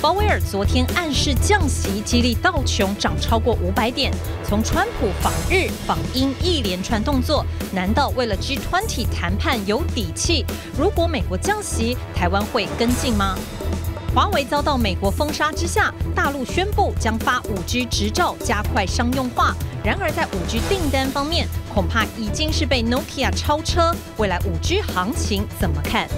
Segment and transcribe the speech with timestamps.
[0.00, 4.10] 鲍威尔昨天暗示降息，激励道琼涨超过五百点。
[4.42, 10.46] 从川普访日访英一连串动作，难道为了 G20 谈判有底气？
[10.74, 13.36] 如果美国降息，台湾会跟进吗？
[14.14, 19.54] 华为遭到美国封杀之下，大陆宣布将发 5G 执照，加快商用化。
[19.84, 23.94] 然而在 5G 订单方面，恐怕已经是被 Nokia 超车。
[24.16, 26.08] 未来 5G 行情怎么看？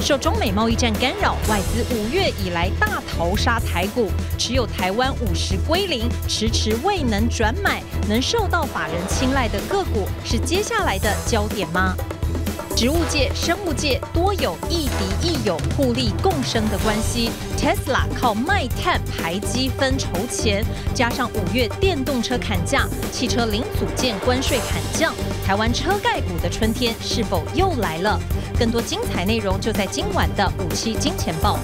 [0.00, 11.94] 受中美贸易战干扰，外资五月以来大逃杀台股，持有台湾五十归零，迟迟未能转买，能受到法人青睐的个股是接下来的焦点吗？
[12.74, 17.30] 植物界、生物界多有亦敌亦友、互利共生的关系。
[17.58, 25.12] Tesla 靠卖碳排积分筹钱，加上五月电动车砍价，汽车零组件关税砍降，
[25.44, 28.18] 台湾车盖股的春天是否又来了？
[28.56, 31.58] 更多精彩内容就在今晚的五七金钱报。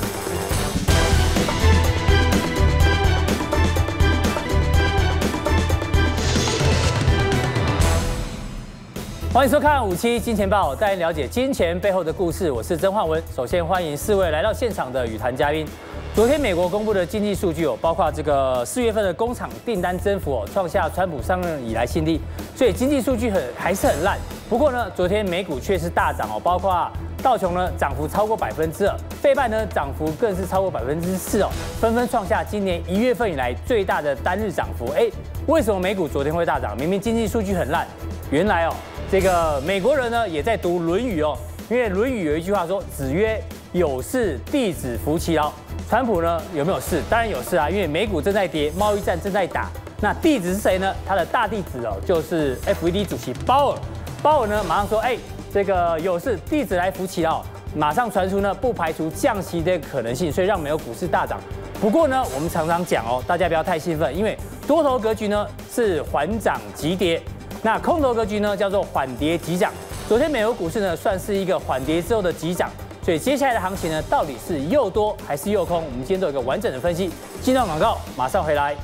[9.33, 12.51] 欢迎收看五七金钱报，带您了解金钱背后的故事。
[12.53, 13.21] 我是曾焕文。
[13.35, 15.67] 首先欢迎四位来到现场的与谈嘉宾。
[16.15, 22.21] 昨天美国公布的经济数据哦，包括这个四月份的工厂订单增幅哦，创下川普上任以来新低，
[22.55, 24.17] 所以经济数据很还是很烂。
[24.49, 26.89] 不过呢，昨天美股却是大涨哦，包括
[27.21, 34.93] 道琼呢涨幅超过百分之二，费半呢涨幅更是超过百分之四哦，纷纷创下今年一月份以来最大的单日涨幅。
[34.93, 35.11] 哎，
[35.49, 36.77] 为什么美股昨天会大涨？
[36.77, 37.85] 明明经济数据很烂，
[38.31, 38.75] 原来哦。
[39.11, 41.37] 这个美国人呢也在读《论语》哦，
[41.69, 45.53] 因为《论语》有一句话说：“子曰，有事弟子服其劳。”
[45.89, 47.03] 川普呢有没有事？
[47.09, 49.71] 当然有事啊，因为美股正在跌，贸易战正在打。
[50.01, 50.95] 那弟子是谁呢？
[51.07, 53.79] 他的大弟子哦，就是 FED 主席鲍尔。
[54.23, 55.17] 鲍尔呢马上说：“哎，
[55.53, 57.43] 这个有事，弟子来扶起哦。”
[57.77, 61.41] 马上传出呢不排除降息的可能性，所以让美国股市大涨。
[61.81, 67.21] 不过呢，我们常常讲哦，大家不要太兴奋，因为多头格局呢是缓涨急跌。
[67.63, 69.73] 那空头格局呢，叫做缓跌急涨。
[70.09, 72.71] 昨天美国股市呢，算是一个缓跌之后的急涨，
[73.05, 75.77] 所以接下来的行情呢，到底是又多还是又空？
[75.77, 77.11] 我们今天做一个完整的分析。
[77.43, 78.75] 进段广告，马上回来。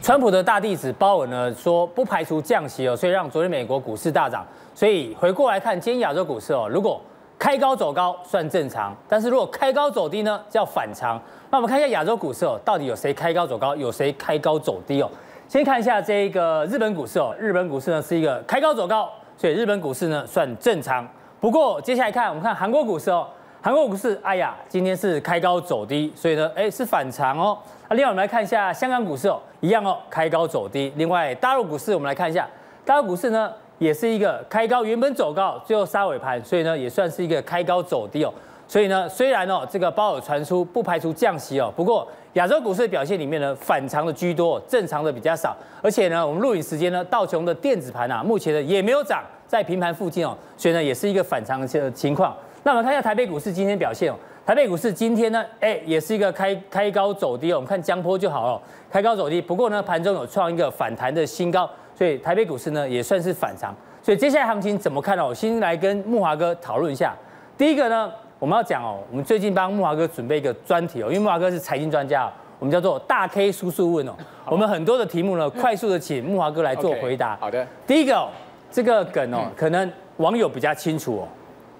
[0.00, 4.46] 川普的大弟子鲍尔呢，说不排除降息哦，所以让昨天美国股市大涨。
[4.74, 6.98] 所以回过来看今天亚洲股市哦，如果
[7.38, 11.20] 开高走高算正常，但是如果开高走低呢，叫反常。
[11.50, 15.10] 那我们看一下亚洲股市哦，到底有谁开高走高，有谁开高走低哦？
[15.48, 21.06] 先看一下这个日本股市哦，日本股市呢是一个开高走高，所以日本股市呢算正常。
[21.40, 23.26] 不过接下来看，我们看韩国股市哦，
[23.60, 27.56] 韩国股市，哎呀，今天是开高走低，所以呢，哎是反常哦。
[27.88, 30.92] 那另外我们来看一下香港股市哦，一样哦，开高走低。
[30.96, 32.48] 另外大陆股市我们来看一下，
[32.84, 33.52] 大陆股市呢。
[33.78, 38.32] 也是一个开高，原本走高，最后杀尾盘，所以呢也算是一个开高走低哦。
[38.68, 45.56] 所以呢，虽然哦这个鲍尔传出不排除降息哦，不过亚洲股市的表现里面呢反常的居多，正常的比较少。
[45.82, 52.36] 而且呢，我们录影时间呢，道琼的电子盘啊，目前呢也没有涨，在平盘附近哦，所以呢也是一个反常的情况。
[52.62, 59.40] 那我们看一下台北股市今天表现哦，台北股市今天呢，哎也是一个开开高走低哦，我们看江波就好了，开高走低。
[59.40, 61.68] 不过呢，盘中有创一个反弹的新高。
[61.96, 63.72] 所以台北股市呢也算是反常，
[64.02, 65.24] 所以接下来行情怎么看呢？
[65.24, 67.14] 我先来跟木华哥讨论一下。
[67.56, 68.12] 第一个呢，
[68.44, 74.12] 我们要讲哦，我们最近帮木华哥准备一个专题哦，因为木华哥是财经专家，我们叫做大 K 叔叔问哦。
[74.44, 77.38] 我们很多的题目呢，快速的请木华哥来做回答。
[77.40, 77.66] 好的。
[77.86, 78.28] 第一个哦，
[78.70, 81.28] 这个梗哦，可能网友比较清楚哦。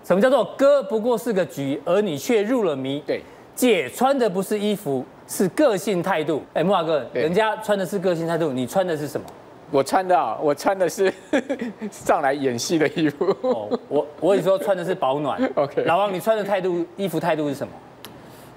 [0.02, 2.98] 什么叫做哥不过是个局，而你却入了迷？
[3.06, 3.20] 对。
[3.54, 6.42] 姐穿的不是衣服，是个性态度。
[6.54, 9.26] 哎，木华哥，人家穿的是个性态度，你穿的是什么？
[9.70, 11.12] 我穿的啊，我穿的是
[11.90, 13.24] 上来演戏的衣服。
[13.42, 15.40] 哦，我我跟你说穿的是保暖。
[15.56, 17.72] OK，老王，你穿的态度，衣服态度是什么？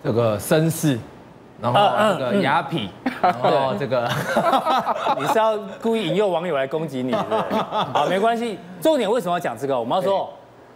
[0.04, 0.98] 这个绅士，
[1.60, 1.80] 然后
[2.14, 2.88] 这个雅痞，
[3.22, 4.08] 然后这个，
[5.18, 7.60] 你是要故意引诱网友来攻击你，对不对？
[7.94, 8.60] 好，没关系。
[8.80, 9.78] 重点为什么要讲这个？
[9.78, 10.30] 我们要说，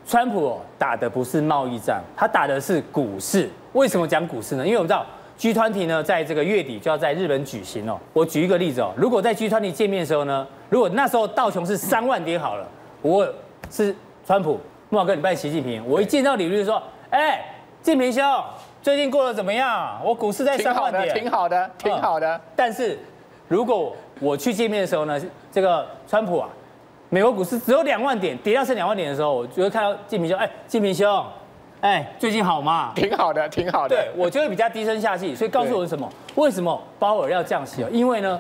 [0.08, 3.48] 川普打的不是贸易战，他打的是股市。
[3.74, 4.66] 为什么讲股市呢？
[4.66, 5.06] 因为我们知道。
[5.42, 8.00] G20 呢，在这个月底就要在日本举行哦。
[8.14, 12.68] 我举一个例子哦，如果在 G20 见面的时候呢，如果那时候道琼是三万点好了，
[13.02, 13.28] 我
[13.72, 14.60] 是川普，
[14.90, 17.44] 慕驊哥，你拜习近平，我一见到李律就说，哎，
[17.82, 18.24] 近平兄，
[18.84, 20.00] 最近过得怎么样？
[20.06, 22.40] 我股市在三万点，挺好的，挺好的。
[22.56, 23.00] 但是
[23.48, 25.20] 如果我去见面的时候呢，
[25.52, 26.48] 这个川普啊，
[27.10, 31.26] 美国股市只有两万点，跌到剩两万点的时候，我就会看到近平兄，哎，近平兄。
[31.82, 32.92] 哎，最近好吗？
[32.96, 33.96] 挺好的，挺好的。
[33.96, 36.08] 对，我就会比较低声下气，所以告诉我什么？
[36.36, 37.90] 为什么鲍尔要降息哦？
[37.92, 38.40] 因为呢，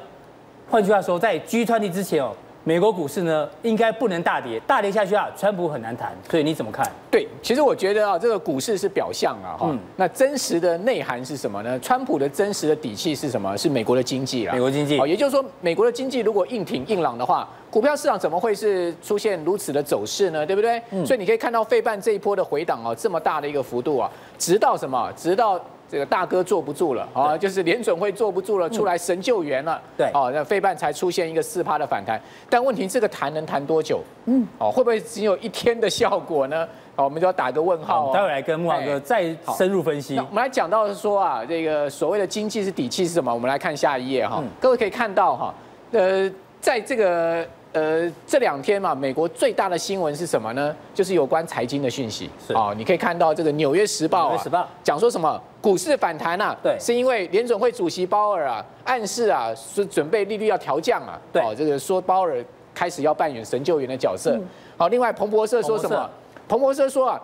[0.69, 2.31] 换句话说，在 G20 之前哦，
[2.63, 6.15] 美国股市呢，应该不能大跌，大跌下去啊，川普很难谈。
[6.29, 6.87] 所以你怎么看？
[7.09, 11.79] 对，其实我觉得啊，这个股市是表象啊，哈、嗯，那真实的内涵是什么呢？
[11.79, 13.57] 川普的真实的底气是什么？
[13.57, 14.99] 是美国的经济啊，美国经济。
[14.99, 20.45] 好，也就是说，美国的经济如果硬挺硬朗的话，股票市场怎么会是出现如此的走势呢？
[20.45, 20.79] 对不对？
[20.91, 25.11] 嗯、所以你可以看到费半这一波的回档啊，这么大的一个幅度啊，直到什么？
[25.17, 25.59] 直到。
[25.91, 29.81] 这个大哥坐不住了啊，就是联准会坐不住了，出来神救援了。
[29.97, 32.17] 对，哦，那费半才出现一个四趴的反弹，
[32.49, 34.01] 但问题这个弹能弹多久？
[34.27, 36.65] 嗯，哦，会不会只有一天的效果呢？
[36.95, 38.13] 哦，我们就要打个问号。
[38.13, 40.17] 待会来跟慕驊哥再深入分析。
[40.17, 43.33] 我们来讲到是说啊，这个所谓的经济是底气是什么？
[43.33, 45.53] 我们来看下一页哈，各位可以看到哈，
[45.91, 47.45] 呃，在这个。
[47.73, 50.75] 呃，这两天嘛，美国最大的新闻是什么呢？
[50.93, 52.29] 就是有关财经的讯息。
[52.45, 54.43] 是啊，你可以看到这个《纽约时报》啊，
[54.83, 56.53] 《讲说什么股市反弹啊？
[56.61, 61.17] 对，是因为联准会主席鲍尔啊暗示啊，是准备利率要调降啊。
[61.31, 62.43] 对，这个说鲍尔
[62.75, 64.37] 开始要扮演神救援的角色。
[64.75, 66.09] 好，另外彭博社说什么？
[66.49, 67.21] 彭博社说啊，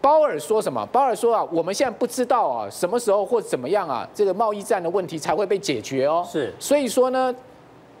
[0.00, 0.84] 鲍尔说什么？
[0.86, 6.26] 鲍尔说啊，我们现在不知道啊，什么时候或怎么样啊，这个贸易战的问题才会被解决哦。
[6.28, 7.32] 是，所以说呢，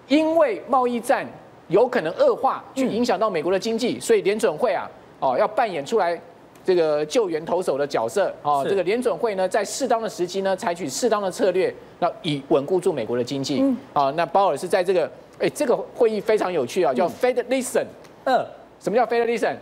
[0.08, 1.24] 因为贸易战。
[1.68, 6.18] 有可能恶化，去影响到美国的经济，所以联准会啊，哦，要扮演出来
[6.64, 13.60] 这个救援投手的角色，哦，这个联准会呢，在适当的时机呢，采取适当的策略，那以稳固住美国的经济。
[13.60, 17.86] 嗯，啊，那鲍尔是在这个，哎，这个会议非常有趣啊，叫 Fed Listen。
[18.24, 18.44] 嗯，
[18.80, 19.56] 什么叫 Fed Listen？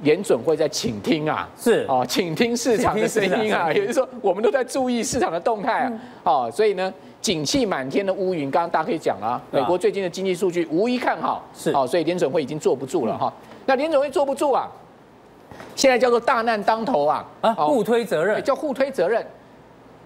[0.00, 1.86] 联准会在倾听啊，是。
[1.88, 5.92] 哦，倾听市场的声音啊，也就是说，我们都在注意市场的动态啊，
[6.24, 6.92] 哦，所以呢。
[7.22, 13.32] 景气满天的乌云，刚刚大家可以讲啊，美国最近的经济数据无一看好，是哦，所以联准会已经坐不住了哈。
[13.64, 14.68] 那联准会坐不住啊，
[15.76, 19.24] 现在叫做大难当头啊，啊，互推责任，叫互推责任。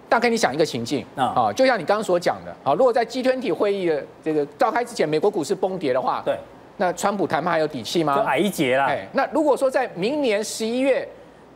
[0.07, 6.37] 大概你想一个情境啊，就像你刚刚所讲的啊，如果在 G20 会议的这个召开之前，美国股市崩跌的话，对，
[6.77, 8.15] 那川普谈判还有底气吗？
[8.15, 8.85] 就矮一截啦。
[8.85, 11.07] 哎，那如果说在明年十一月。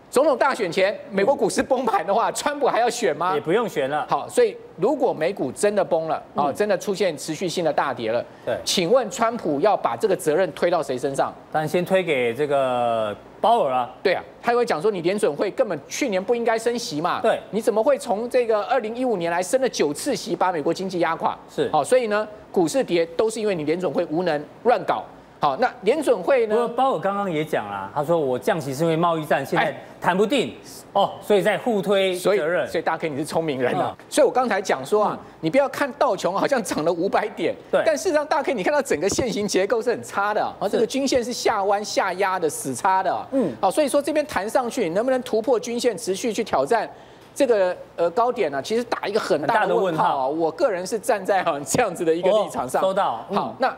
[0.10, 3.34] 总统大选前，美国股市崩盘的话，川普还要选吗？
[3.34, 4.06] 也不用选了。
[4.10, 11.32] 好，所以如果美股真的崩了，啊，真的出现持续性的大跌了，对，请问川普要把这个责任推到谁身上？
[11.52, 13.88] 当然先推给这个鲍尔啊。
[14.02, 17.22] 对啊，他会讲说，你联准会根本去年不应该升息嘛。
[17.22, 21.38] 对，你怎么会从这个二零一五年来升了九次息，把美国经济压垮？
[21.48, 25.04] 是，好，所以呢，股市跌都是因为你联准会无能乱搞。
[25.42, 26.68] 好，那联准会呢？
[26.68, 30.56] 鲍尔刚刚也讲了，他说我降息是因为贸易战现在谈不定
[30.94, 32.68] 哦，所以在互推责任。
[32.68, 33.98] 所以大 K 你是聪明人啊。
[34.08, 46.88] 所以我刚才讲说啊，你不要看道琼 好像涨了五百点，对，但事实上大 K 你看到整个线型结构是很差的，而这个均线是下弯下压的死叉的，嗯，好，所以说这边弹上去能不能突破均线，持续去挑战
[47.34, 48.62] 这个呃高点呢？
[48.62, 50.28] 其实打一个很大的问号啊。
[50.28, 52.80] 我个人是站在哈这样子的一个立场上。
[52.80, 53.26] 收到。
[53.34, 53.76] 好，那。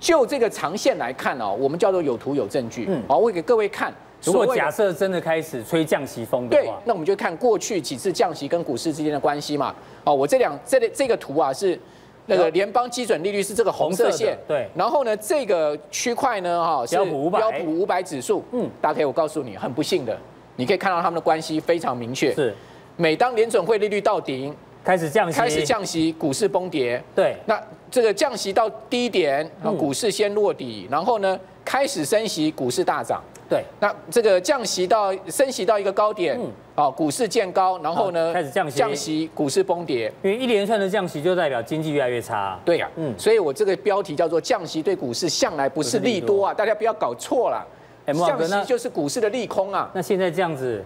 [0.00, 2.86] 就这个长线来看哦，我们叫做有图有证据。
[2.88, 3.92] 嗯，好，我给各位看。
[4.24, 9.74] 如果假设真的开始吹降息风的话，对，那我们就看过去几次降息跟股市之间的关系嘛。
[10.04, 11.78] 哦，我这两这这个图啊是
[12.26, 14.68] 那个联邦基准利率是这个红色线，对。
[14.74, 18.44] 然后呢，这个区块呢哈是标普五百标普五百指数。
[18.52, 20.18] 嗯，大家可以我告诉你，很不幸的，
[20.56, 22.34] 你可以看到他们的关系非常明确。
[22.34, 22.54] 是，
[22.96, 24.54] 每当联准会利率到顶。
[24.82, 27.02] 开始降息，开始降息，股市崩跌。
[27.14, 29.48] 对，那这个降息到低点，
[29.78, 33.22] 股市先落底，然后呢，开始升息，股市大涨。
[33.48, 36.38] 对，那这个降息到升息到一个高点，
[36.76, 40.12] 啊，股市见高，然后呢，开始降息，降息，股市崩跌。
[40.22, 42.56] 因为一连串的降息就代表经济越来越差。
[42.64, 47.66] 对呀，嗯，所以我这个标题叫做“降息对股市向来不是利多啊”，大家不要搞错了。
[48.06, 49.90] 降息就是股市的利空啊。
[49.92, 50.84] 那现在这样子。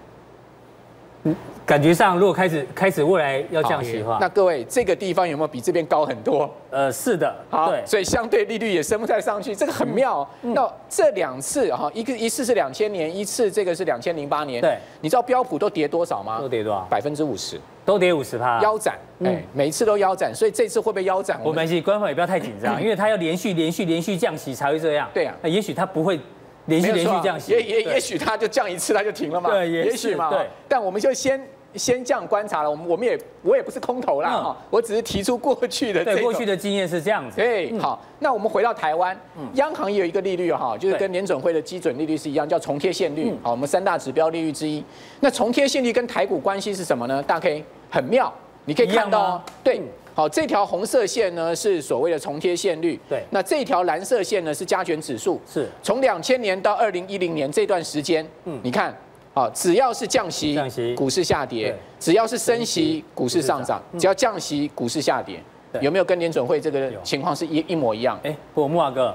[1.66, 6.48] 感觉上，如果开始开始未来要降息的话，那各位这个地方有没有比这边高很多？
[6.70, 10.28] 呃，是的，好，所以相对利率也升不太上去，这个很妙。
[10.42, 14.60] 那这两次哈，一个一次是两千年，一次这个是两千零八年。
[14.60, 16.38] 对，你知道标普都跌多少吗？
[16.38, 16.86] 都跌多少？
[16.90, 18.98] 百分之五十，都跌五十趴，腰斩。
[19.24, 21.40] 哎，每一次都腰斩，所以这次会不会腰斩？
[21.42, 25.08] 我没关系，官方也不要太紧张， 因为它要连续连续连续降息才会这样。
[25.14, 26.20] 对啊，那也许它不会。
[26.66, 29.50] 连续连续降息，也也也许它就降一次，它就停了嘛。
[29.50, 30.30] 对，也许嘛。
[30.30, 31.40] 对，但我们就先
[31.74, 32.70] 先这样观察了。
[32.70, 36.04] 我们我们也我也不是空头啦，哈，我只是提出过去的。
[36.04, 37.36] 对，过去的经验是这样子。
[37.36, 39.14] 对，好，那我们回到台湾，
[39.54, 43.32] 央行也有一个利率哈，就是跟联准会的基准利率是一样，叫重贴现率。
[43.42, 44.82] 好，我们三大指标利率之一。
[45.20, 47.22] 那重贴现率跟台股关系是什么呢？
[47.22, 48.32] 大家可以很妙，
[48.64, 49.82] 你可以看到，对。
[50.14, 53.22] 好，这条红色线呢是所谓的重贴现率，对。
[53.30, 55.68] 那这条蓝色线呢是加权指数，是。
[55.82, 58.96] 从两千年到二零一零年这段时间，嗯，你看，
[59.34, 65.40] 啊，只要是降息，降息，股市下跌；只要是升息，股市上涨；只要降息，股市下跌。
[65.80, 68.16] 有没有跟联准会这个情况是一一模一样？
[68.22, 69.12] 哎，不，慕驊哥，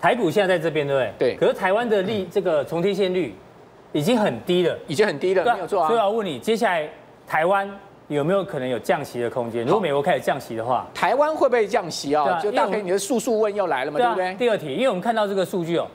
[0.00, 1.34] 台股现在在这边，对不对？
[1.34, 1.36] 对。
[1.36, 3.34] 可是台湾的利这个重贴现率
[3.92, 5.88] 已经很低了，已经很低了，没有错啊。
[5.88, 6.88] 所以我要问你，接下来
[7.26, 7.68] 台湾
[8.08, 9.64] 有没有可能有降息的空间？
[9.64, 12.38] 如果美国开始降息的话，台湾会不会降息啊？
[12.40, 14.34] 就大概你的速速问又来了嘛，对不对？
[14.34, 15.86] 第二题，因为我们看到这个数据哦，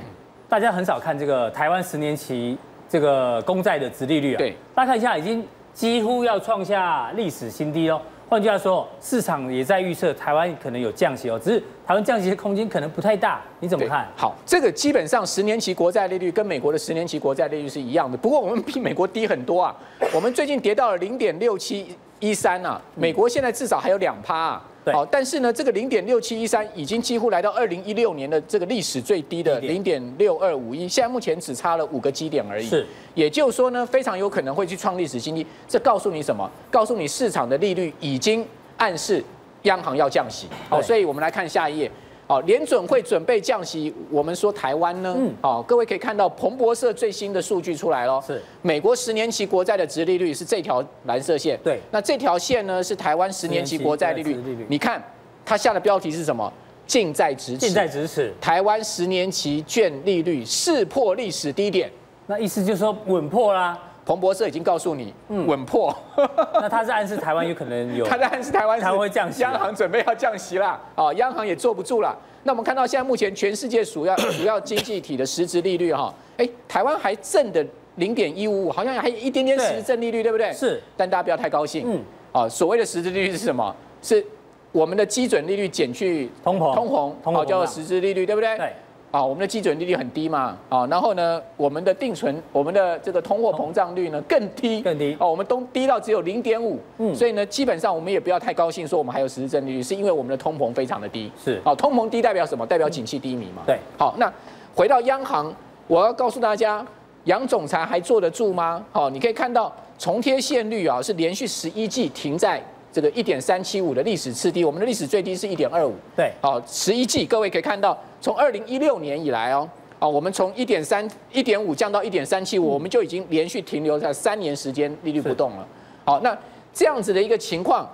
[0.49, 2.57] 大家很少看这个台湾十年期
[2.89, 4.37] 这个公债的殖利率啊。
[4.37, 4.55] 对。
[4.75, 8.01] 大家看一下，已经几乎要创下历史新低哦。
[8.31, 14.07] 换句话说，市场也在预测台湾可能有降息哦，只是台湾降息的空间可能不太大，你怎么看？
[14.15, 19.75] 好，这个基本上十年期国债利率跟美国的十年期国债利率是一样的，不过我们比美国低很多啊，
[20.13, 24.63] 我们最近跌到了零点六七一三啊，美国现在至少还有两趴啊。
[24.93, 32.65] 好，但是呢，这个零点六七一三已经几乎来到二零一六年的这个历史最低的零点六二五一，现在目前只差了五个基点而已。
[32.65, 35.45] 是，也就是说呢，非常有可能会去创历史新低。
[35.67, 36.49] 这告诉你什么？
[36.71, 38.43] 告诉你市场的利率已经
[38.77, 39.23] 暗示
[39.63, 40.47] 央行要降息。
[40.67, 41.91] 好，所以我们来看下一页。
[42.27, 45.13] 好，联准会准备降息，我们说台湾呢？
[45.17, 48.21] 嗯，好，各位可以看到彭博社最新的数据出来了。
[48.25, 51.59] 是，美国十年期国债的殖利率是这条蓝色线。
[51.61, 54.39] 对，那这条线呢是台湾十年期国债利率。
[54.69, 55.03] 你看，
[55.43, 56.51] 它下的标题是什么？
[56.87, 57.57] 近在咫尺。
[57.57, 58.33] 近在咫尺。
[58.39, 61.91] 台湾十年期券利率势破历史低点。
[62.27, 63.77] 那意思就是说稳破啦。
[64.05, 65.95] 彭博社已经告诉你，嗯，稳破。
[66.53, 68.05] 那他是暗示台湾有可能有？
[68.09, 72.17] 他在暗示台湾台湾会降息，央行准备要降息了啊，央行也坐不住了。
[72.43, 77.63] 那我们看到现在目前全世界主要 主要经济体的实质利率哈，哎，台湾还正的
[77.97, 80.51] 零点一五五，好像还有一点点实质正利率，对不对？
[80.51, 80.81] 是。
[80.97, 83.75] 但大家不要太高兴，嗯，啊，所谓的实质利率是什么？
[84.01, 84.25] 是
[84.71, 88.57] 我们的基准利率减去通膨，通膨，通膨叫做实质利率，对不对？
[88.57, 88.73] 对。
[89.11, 102.65] 啊，我们的基准利率很低嘛，啊，然后呢，我们的定存，我们的这个通货膨胀率呢更低，更低，哦，我们都低到只有零点五，嗯，所以呢，基本上我们也不要太高兴，说我们还有实质正利率，是因为我们的通膨非常的低，是，哦，通膨低代表什么？
[102.65, 104.31] 代表景气低迷嘛，对，好，那
[104.73, 105.53] 回到央行，
[105.87, 106.85] 我要告诉大家，
[107.25, 108.81] 杨总裁还坐得住吗？
[108.93, 112.63] 好，你可以看到重贴现率啊，是连续十一季停在。
[112.91, 115.93] 这个一点三七五的历史次低，我们的历史最低是一点二五。
[116.15, 119.67] 对，好，十一季各位可以看到，从二零一六年以来哦，
[119.97, 125.65] 啊，我们从一点三一点五降到一点三七五，我们就已经连续停留在三年时间利率不动了。
[126.03, 126.37] 好，那
[126.73, 127.87] 这样子的一个情况，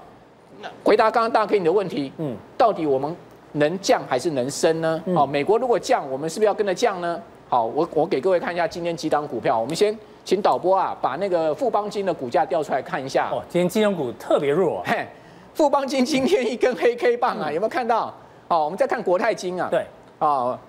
[0.62, 3.16] 那回答刚刚大家给你的问题，嗯，到底我们
[3.52, 5.04] 能降还是能升呢？
[5.14, 7.22] 好，美国如果降，我们是不是要跟着降呢？
[7.50, 9.96] 好，我我给各位看一下今天几档股票，我们先。
[10.28, 13.30] 请导播啊，把那个富邦金的股价调出来看一下。
[13.32, 14.84] 哦，今天金融股特别弱。
[14.86, 15.08] 嘿，
[15.54, 18.14] 富邦金今天一根黑 K 棒啊，有没有看到？
[18.50, 19.70] 哦，我们再看国泰金啊。
[19.72, 19.86] 对。
[20.20, 20.60] 哦，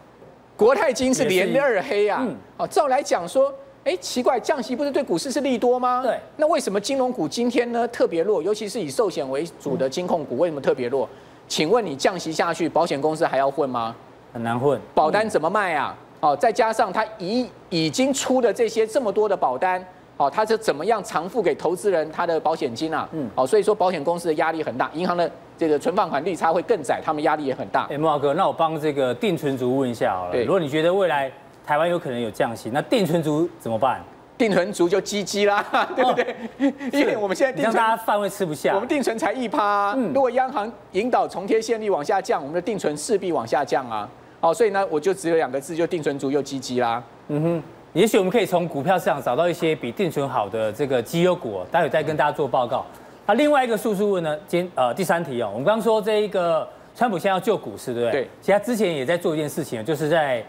[0.57, 2.21] 国泰金是连二黑啊。
[2.23, 2.37] 嗯。
[2.57, 6.03] 哦，照来讲说，哎，奇怪，降息不是对股市是利多吗？
[6.05, 6.21] 对。
[6.37, 8.41] 那为什么金融股今天呢特别弱？
[8.41, 11.09] 尤其是以寿险为主的金控股，为什么特别弱？
[11.49, 13.93] 请问你降息下去，保险公司还要混吗？
[14.33, 14.81] 很难混。
[14.95, 15.99] 保单怎么卖啊？
[16.21, 19.85] 哦，再加上他已已经出的这些这么多的保单，
[20.17, 23.09] 哦，他是怎么样偿付给投资人他的保险金啊？
[23.13, 27.87] 嗯，哦，所以说保险公司的压力很大，银行的这个存放款利差会更窄，他们压力也很大。
[27.91, 30.43] 哎，慕驊哥，那我帮这个定存族问一下好了。
[30.43, 31.31] 如果你觉得未来
[31.65, 34.03] 台湾有可能有降息，那定存族怎么办？
[34.37, 35.65] 定存族就鸡鸡啦，
[35.97, 36.25] 对不对？
[36.59, 44.09] 哦、因为我们现在定存大家饭会吃不下，我们定存才一趴、啊，嗯、如果央行引导重贴现率往下降，我们的定存势必往下降啊。
[44.40, 47.02] 好，所以呢，我就只有两个字，就定存族又积极啦。
[47.26, 52.87] 嗯哼，也许我们可以从股票市场找到一些比定存好的这个绩优股，待会再跟大家做报告。
[53.26, 58.23] 那另外一个叔叔问呢，今呃第三题哦，我们刚刚说这一个川普现在要救股市，对不对？
[58.23, 58.30] 对。
[58.40, 60.45] 其实他之前也在做一件事情，就是在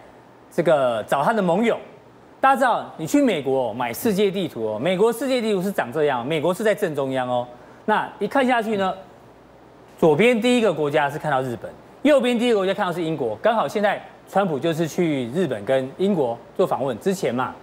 [0.51, 1.77] 这个找他的盟友。
[2.39, 7.45] 大家知道，你去美国买世界地图哦，美国世界地图是长这样，美国是在正中央哦。
[7.85, 8.93] 那一看下去呢，
[9.97, 11.69] 左边第一个国家是看到日本。
[12.03, 17.53] 右边第一个国家看到是英国，刚好现在川普就是去日本跟英国做访问之前嘛，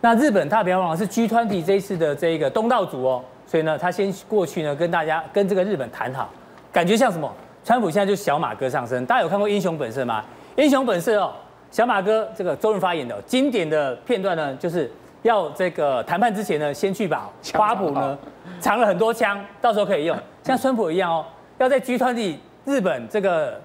[0.00, 6.30] 那日本他不要忘了是 G20 这一次的这一个东道主哦，所以呢他先过去呢跟大家跟这个日本谈好，
[6.72, 7.28] 感觉像什么？
[7.64, 10.22] 川普现在就小马哥上身，大家有看过《英雄本色》吗？
[10.62, 11.32] 《英雄本色》哦，
[11.72, 14.88] 小马哥这个周润发演的经典的片段呢，就是
[15.22, 18.16] 要这个谈判之前呢，先去把花圃呢
[18.60, 21.24] 藏了很多枪，到时候可以用，像川普一样哦，
[21.58, 22.36] 要在 G20。
[22.64, 23.60] 日本这个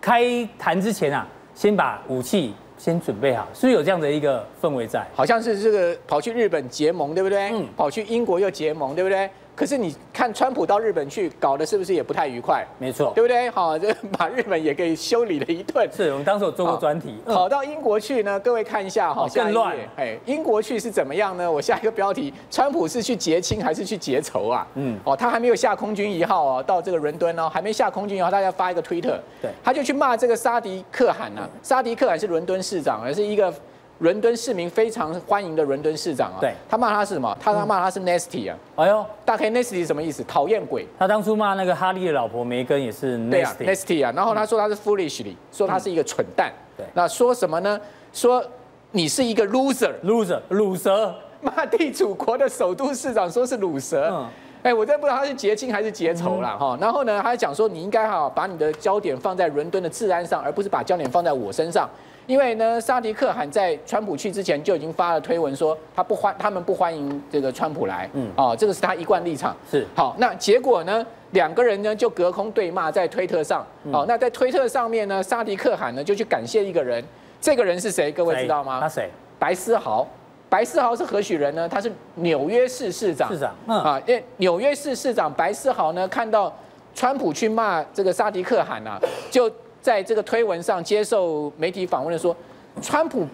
[0.00, 5.06] 开谈之前啊，先把武器先准备好，是不是有这样的一个氛围在？
[5.14, 7.50] 好像是这个跑去日本结盟，对不对？
[7.52, 7.66] 嗯。
[7.76, 9.30] 跑去英国又结盟，对不对？
[9.56, 12.66] 可是你看川普到日本去搞的是不是也不太愉快？
[12.78, 13.48] 没错，对不对？
[13.50, 15.88] 好，这 把日本也给修理了一顿。
[15.92, 17.14] 是我们当时有做过专题。
[17.26, 19.76] 跑到英国去呢，各位看一下哈，更乱。
[19.96, 21.50] 哎，英国去是怎么样呢？
[21.50, 24.66] 我下一个标题：川普是去结亲还是去结仇啊？
[24.74, 31.48] 嗯，哦，他还没有下空军一号哦，到这个伦敦哦，还没下空军一号，大家发一个推特，对，他就去骂这个沙迪克罕呐。
[31.62, 33.52] 沙迪克罕是伦敦市长，而是一个。
[33.98, 37.36] 伦敦市民非常欢迎的伦敦市长啊，对，他骂他是什么？
[37.40, 40.24] 他他骂他是 nasty 啊，哎呦，大概 nasty 什么意思？
[40.24, 40.86] 讨厌鬼。
[40.98, 46.52] 他当初骂那个哈利的老婆梅根也是 nasty 啊，然后他说他是 foolishly，说他是一个蠢蛋。
[46.76, 47.80] 对，那说什么呢？
[48.12, 48.44] 说
[48.90, 54.08] 你是一个 loser，loser，鲁蛇，骂地主国的首都市长说是鲁蛇。
[54.10, 54.28] 嗯，
[54.64, 56.76] 哎，我真不知道他是结亲还是结仇啦哈。
[56.80, 61.88] 然后呢，他还讲说你应该哈把你的焦点放在伦敦的治安上，而不是把焦点放在我身上。
[62.26, 69.54] 因为呢，沙迪克罕在川普去之前就已经发了推文说，他不欢，他们不欢迎这个川普来，嗯，哦，这个是他一贯立场。
[69.70, 77.04] 是，好，那结果呢，两个人呢就隔空对骂在推特上，哦，那在推特上面呢，沙迪克罕呢就去感谢一个人，
[77.40, 78.10] 这个人是谁？
[78.10, 78.80] 各位知道吗？
[78.80, 79.10] 他谁？
[79.38, 80.06] 白思豪。
[80.48, 81.68] 白思豪是何许人呢？
[81.68, 83.30] 他是纽约市市长。
[83.30, 86.50] 市长，嗯，啊，因为纽约市市长白思豪呢，看到
[86.94, 88.98] 川普去骂这个沙迪克罕啊，
[89.30, 89.50] 就。
[89.84, 92.34] 在这个推文上接受媒体访问的说，
[92.80, 93.26] 川普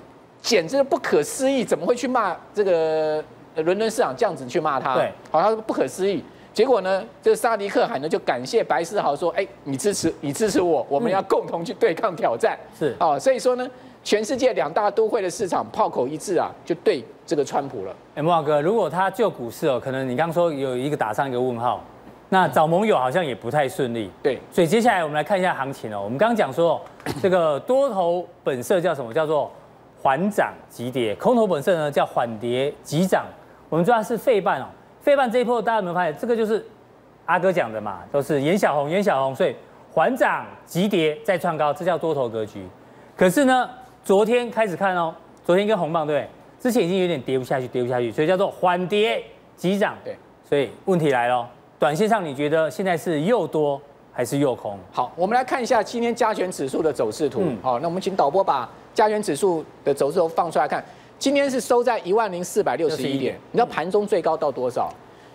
[0.42, 3.22] 简直不可思议，怎么会去骂这个
[3.54, 4.96] 伦敦市长这样子去骂他？
[4.96, 6.24] 对，好，他说不可思议。
[6.52, 12.58] 结果呢，这个沙迪克海呢就感谢白思豪说，哎，你支持 你支持我，我们要共同去对抗挑战。
[12.76, 13.64] 是，哦，所以说呢，
[14.02, 17.94] 全世界两大都会的市场炮口一致啊，就对这个川普了。
[18.16, 21.80] 哎，慕驊哥，如果他救股市哦，可能你刚说有一个打上一个问号。
[22.32, 26.00] 那找盟友好像也不太顺利，对，所以接下来我们来看一下行情哦。
[26.00, 26.80] 我们刚刚讲说，
[27.20, 29.12] 这个多头本色叫什么？
[29.12, 29.50] 叫做
[30.00, 31.12] 缓涨急跌。
[31.16, 33.26] 空头本色呢叫缓跌急涨。
[33.68, 34.66] 我们知道是费半哦，
[35.00, 36.16] 费半这一波大家有没有发现？
[36.16, 36.64] 这个就是
[37.26, 39.56] 阿哥讲的嘛，都是颜小红，颜小红，所以
[39.92, 42.64] 缓涨急跌再创高，这叫多头格局。
[43.16, 43.68] 可是呢，
[44.04, 45.12] 昨天开始看哦，
[45.44, 46.28] 昨天跟红棒，对？
[46.60, 49.20] 之前已经有点跌不下去，跌不下去，所以叫做缓跌
[49.56, 49.96] 急涨。
[50.04, 50.16] 对，
[50.48, 51.48] 所以问题来了。
[51.80, 53.80] 短线上，你觉得现在是又多
[54.12, 54.78] 还是又空？
[54.92, 57.42] 好，我们来看一下今天加权指数的走势图。
[57.62, 60.84] 好，那我们请导播把加权指数的走势图放出来看。
[61.18, 64.92] 今天是收在一万零四百六十一点，你知道盘中最高到多少？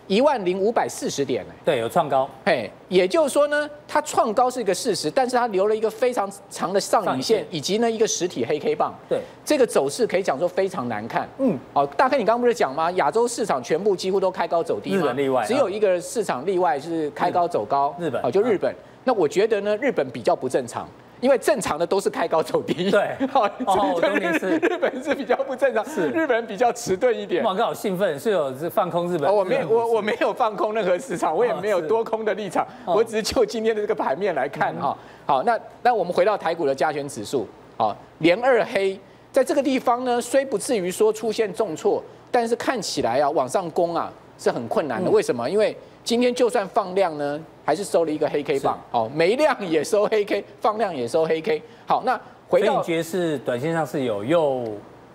[0.08, 12.92] 一万零五百四十点，对，有创高，嘿，也就是说呢，它创高是一个事实，但是它留了一个非常长的上影线，以及呢一个实体黑 K 棒，对，这个走势可以讲说非常难看，嗯，哦，大概你刚刚不是讲吗？
[12.92, 20.88] 亚洲市场全部几乎都开高走低，日本例外，只有一个市场例外是开高走高，日本，哦，就日本，那我觉得呢，日本比较不正常。
[21.26, 27.42] 因为正常的都是开高走低，对，好， 哦，日日本是比较不正常，是日本人比较迟钝一点。
[27.42, 29.36] 慕驊哥好兴奋，是有是放空日本？
[29.36, 34.96] 我没有，我我没有放空任何市场，我也没有多空的立场，我只是就今天的这个盘面来看哈。
[35.26, 39.00] 好，那那我们回到台股的加权指数，好，连二黑，
[39.32, 45.10] 在这个地方呢，虽不至于说出现重挫，但是看起来啊，往上攻啊是很困难的。
[45.10, 45.50] 为什么？
[45.50, 51.60] 因为今天就算放量呢，还是收了一个黑 K 棒，哦，没量也收黑 K，放量也收黑 K。
[51.88, 54.64] 好，那回到你觉得是短线上是有又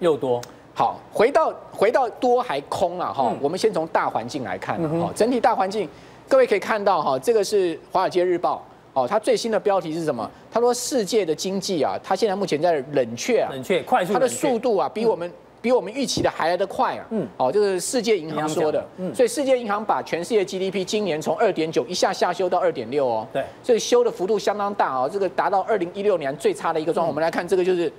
[0.00, 0.42] 又多？
[0.74, 3.33] 好，回到回到多还空啊哈。
[3.40, 5.88] 我们先从大环境来看，哈，整体大环境，
[6.29, 8.61] 各位可以看到哈，这个是华尔街日报，
[8.92, 10.29] 哦，它最新的标题是什么？
[10.50, 15.33] 他说世界的经济啊，它现在目前在冷却啊，冷却快速，它的速度啊比我们。
[15.62, 17.07] 比我们预期的还来得快啊！
[17.11, 27.09] 嗯，哦，就是世界银行说的，嗯，所以世界银行把全世界 GDP 今年从二点九一下下修到二点六哦，对，所以修的幅度相当大哦，这个达到二零一六年最差的一个状况。
[27.09, 27.92] 我们来看这个就是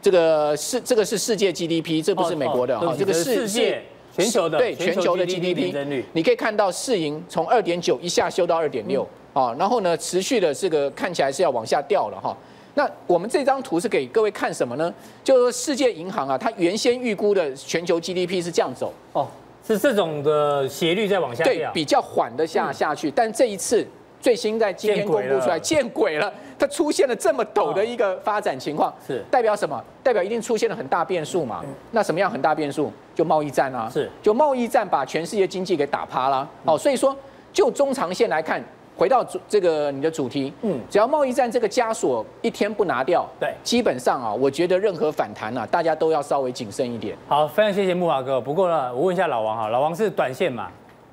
[0.00, 3.82] 这个是这个是世界 GDP，这不是美国的哈，这个世界
[4.16, 12.36] 全球的对全球的 GDP，你可以看到世银从二点九一下修到二点六啊，然后呢持续的这个看起来是要往下掉了哈。
[12.74, 14.92] 那我们这张图是给各位看什么呢？
[15.22, 19.28] 就是说世界银行啊，它原先预估的全球 GDP 是这样走哦，
[19.64, 23.10] 是这种的斜率在往下掉，对，比较缓的下下去。
[23.10, 23.86] 但这一次
[24.20, 29.80] 最新在今天公布出来，见鬼了，它出现了这么陡的一个发展情况，是代表什么？
[30.02, 31.64] 代表一定出现了很大变数嘛？
[31.92, 32.92] 那什么样很大变数？
[33.14, 36.50] 就贸易战啊，是，就贸易战把全世界经济给打趴了。
[36.64, 37.16] 哦，所以说
[37.52, 38.60] 就中长线来看。
[38.96, 47.16] 回到主这个你的主题，嗯，只要贸易战这个枷锁一天不拿掉，对，基本上啊，我觉得任何反弹啊，大家都要稍微谨慎一点。
[47.26, 48.40] 好，非常谢谢木华哥。
[48.40, 50.68] 不过呢，我问一下老王哈，老王是短线嘛？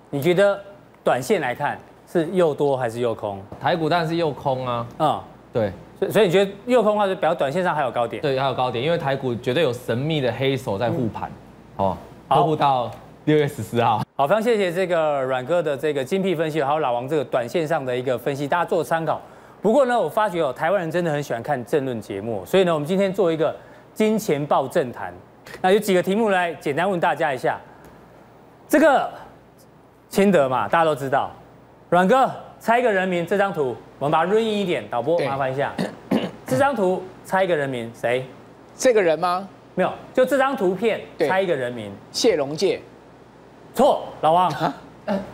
[0.10, 0.60] 你觉得
[1.04, 1.80] 短线来看
[2.12, 3.42] 是又多还是又空？
[3.60, 4.88] 台股当然是又空啊。
[5.00, 5.20] 嗯，
[5.52, 8.22] 对，所以所以你觉得又空的话，就表短线上还有高点？
[8.22, 11.32] 对，还有高点，因为台股绝对有神秘的黑手在护盘，
[11.78, 12.92] 哦，护到
[13.26, 14.02] 六月十四号。
[14.22, 19.20] 好，非常谢谢这个阮哥的这个精辟分析，还有老王这个短线上的一个分析，大家做参考。
[19.64, 23.56] 不过呢，我发觉哦，台湾人真的很喜欢看政论节目，所以呢，我们今天做一个
[23.96, 25.12] 金钱报政坛。
[25.60, 27.60] 那有几个题目来简单问大家一下。
[28.68, 29.10] 这个
[30.08, 31.32] 清德嘛，大家都知道。
[31.90, 32.30] 阮哥
[32.60, 35.74] 猜一个人名，这张图我们把它润印一点，导播麻烦一下。
[36.46, 38.24] 这张图猜一个人名，谁？
[38.76, 39.50] 这个人吗？
[39.74, 41.92] 没有，就这张图片猜一个人名。
[42.12, 42.80] 谢龙介。
[43.74, 44.52] 错，老王。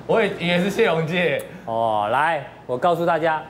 [0.07, 1.41] 我也也是谢龙介。
[1.65, 3.43] 哦，来，我告诉大家，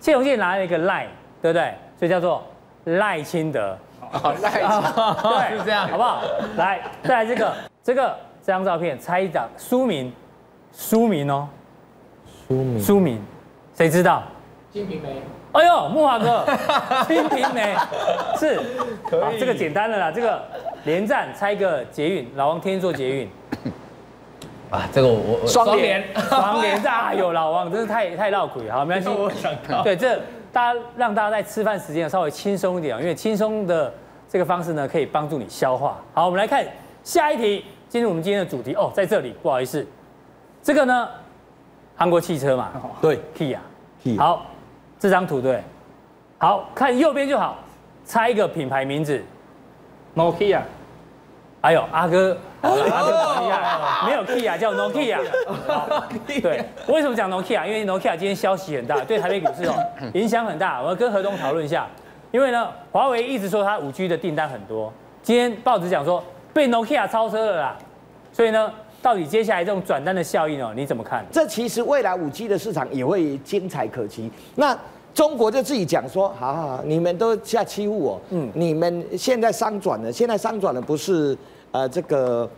[0.00, 1.06] 谢龙介拿了一个赖，
[1.42, 1.74] 对不对？
[1.98, 2.42] 所以叫做
[2.84, 3.76] 赖清德。
[4.00, 5.16] 哦，赖清德。
[5.22, 6.22] 对，是这样，好不好？
[6.56, 10.12] 来，再来这个，这个这张照片，猜一张书名，
[10.72, 11.48] 书名哦。
[12.48, 12.80] 书名。
[12.80, 13.22] 书名，
[13.74, 14.22] 谁知道？
[14.72, 15.20] 金瓶梅。
[15.52, 16.44] 哎呦，木华哥，
[17.06, 17.74] 金瓶梅
[18.38, 18.60] 是，
[19.08, 20.42] 可以，这个简单的啦，这个
[20.84, 23.28] 连战猜一个捷运，老王天天坐捷运。
[24.70, 28.72] 啊，这个我我双连双连 炸有老王，真是太太绕口了。
[28.72, 29.08] 好，没关系。
[29.18, 29.82] 我想到。
[29.82, 30.20] 对，这
[30.52, 33.92] 大家让大家在吃饭时间稍微轻松一点，因为轻松的
[34.28, 35.96] 这个方式呢，可以帮助你消化。
[36.12, 36.64] 好，我们来看
[37.02, 39.86] 下一题，进入我们今天的主题哦，在这里，不好意思，
[40.62, 41.08] 这个呢，
[41.96, 43.56] 韩国汽车嘛，对，Kia，
[44.18, 44.44] 好，
[44.98, 45.62] 这张图对，
[46.36, 47.56] 好看右边就好，
[48.04, 49.22] 猜一个品牌名字
[50.14, 50.60] ，Nokia。
[51.60, 55.18] 哎呦，阿哥，好了，阿哥很厉害，没有 Kia 叫 Nokia。
[56.26, 57.66] 对，为什么讲 Nokia？
[57.66, 59.74] 因为 Nokia 今天消息很大，对台北股市哦
[60.14, 60.82] 影响很大。
[60.82, 61.86] 我要跟何东讨论一下，
[62.32, 64.92] 因为呢，华为一直说它五 G 的订单很多，
[65.22, 67.76] 今天报纸讲说被 Nokia 超车了啦，
[68.32, 71.24] 所以呢，到底接下来这种转单的效应哦，你怎么看？
[71.30, 74.30] 这其实未来五 G 的市场也会精彩可期。
[74.56, 74.76] 那
[75.14, 81.36] 中国就自己讲说，好好好，你们都下欺负我，嗯，你们现在商转了，现在商转了不是
[81.72, 82.48] 呃这个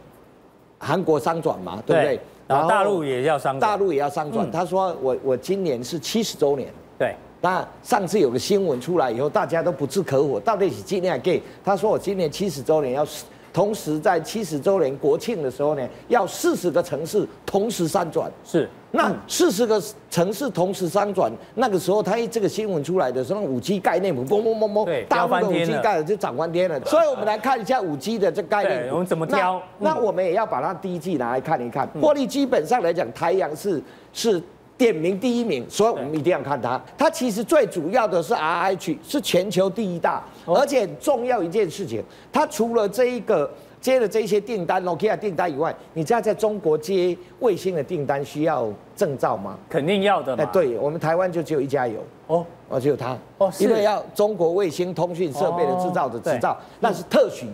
[0.78, 2.20] 韩国商转嘛，对不对？
[2.46, 4.50] 然后大陆也要商转，大陆也要商转。
[4.50, 7.14] 他说我我今年是七十周年，对。
[7.40, 11.42] 那上次有个新闻出来以后，大家都不置可否，到底是今年给？
[11.64, 13.06] 他说我今年七十周年要。
[13.52, 18.30] 同时，在七十周年国庆的时候呢，要四十个城市同时三转。
[18.44, 26.80] 是，那四十个城市同时三转，那个时候，他一这个新闻出来的时候，五 G 概念，嘣嘣嘣嘣嘣，大部分五 G 概念就涨翻天了。
[26.84, 28.88] 所以，我们来看一下五 G 的这概念。
[28.92, 29.60] 我们怎么挑？
[29.78, 31.88] 那我们也要把它第一季拿来看一看。
[32.00, 33.82] 获利基本上来讲，台阳是
[34.12, 34.42] 是。
[34.80, 36.80] 点名第一名，所以我们一定要看它。
[36.96, 49.58] 它其实最主要的是 RH，是全球第一大，而且重要一件事情，它除了这一个接了这些订单，Nokia 订单以外，你知道在中国接卫星的订单需要证照吗？
[49.68, 50.34] 肯定要的。
[50.36, 57.46] 哎，对我们台湾就只有一家有哦，哦，只有它哦，因为要中国卫星通讯设备的制造的执照，那是特许。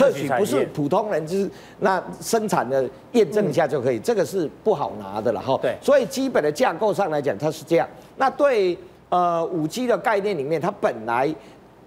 [0.00, 5.58] 特许不是普通人，就是那生产的验证一下就可以，这个是不好拿的了哈。
[5.60, 7.86] 对，所以基本的架构上来讲，它是这样。
[8.16, 8.76] 那对
[9.10, 11.32] 呃五 G 的概念里面，它本来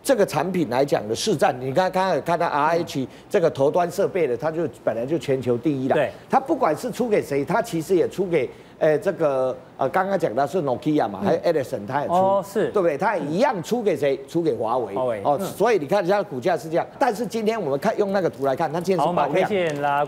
[0.03, 5.95] 这个产品来讲的市占，你刚刚看到 RH 这个头端设备的，它就本来就全球第一了。
[5.95, 8.47] 对，它不管是出给谁，它其实也出给。
[8.79, 12.97] 哎，这个呃，刚刚讲的是 Nokia 嘛，还有 Ericsson，他也出，哦，是对不对？
[12.97, 14.19] 他也一样出给谁？
[14.27, 14.93] 出给华为。
[14.93, 16.85] 华为哦，所以你看一下股价是这样。
[16.99, 19.49] 但是今天我们看用那个图来看，它今天是爆量，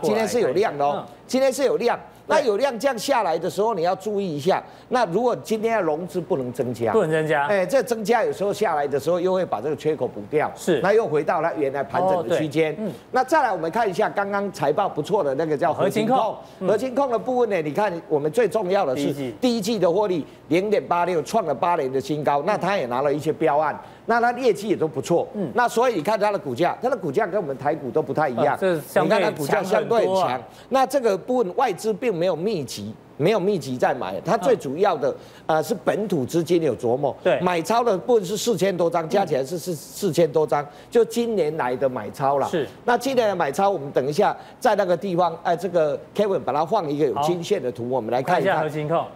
[0.02, 2.00] 今天是有量的哦，今天是有量。
[2.28, 4.60] 那有量降下来的时候，你要注意一下。
[4.90, 12.76] 那如果今天要融资不能增加，不能增加，哎，这增加有时候下来的时候又会把这个缺口补掉，是，那又回到它原来盘整的区间。
[12.80, 23.80] 嗯，那再来我们看一下刚刚财报不错的那个叫核心控，核心控的部分呢，你看我们最重要的是第一季的获利零点八六创了八年的新高，那它也拿了一些标案。
[24.06, 28.58] 那它业绩也都不错，嗯，那所以你看它的股价，它的股价跟我们台股都不太一样，
[29.04, 32.94] 你看它股价相对很强，那这个部分外资并没有密集。
[33.18, 42.48] 没有密集在买，它最主要的呃是本土资金有琢磨，对，买超的部分是四千多张，加起来是四四千多张，就今年来的买超了。
[42.50, 48.64] 是，那今年的买超，我们等一下在那个地方，哎，这个 Kevin 把它放一个有均线的图，我们来看一下。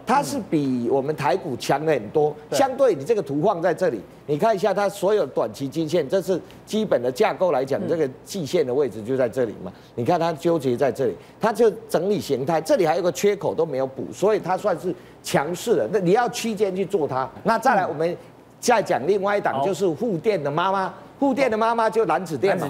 [0.06, 9.72] 它是比我们台股强了很多，相对你这个图放在这里，你看一下它所有短期均线，这是基本的架构来讲，这个季线的位置就在这里嘛。
[9.96, 13.84] 你看它纠结在这里，它就整理形态，这里还有个缺口都没有。
[13.84, 15.88] 补，所以它算是强势的。
[15.92, 17.28] 那你要区间去做它。
[17.42, 18.16] 那再来，我们
[18.60, 20.94] 再讲另外一档，就是护电的妈妈。
[21.18, 22.68] 护电的妈妈就蓝子电嘛。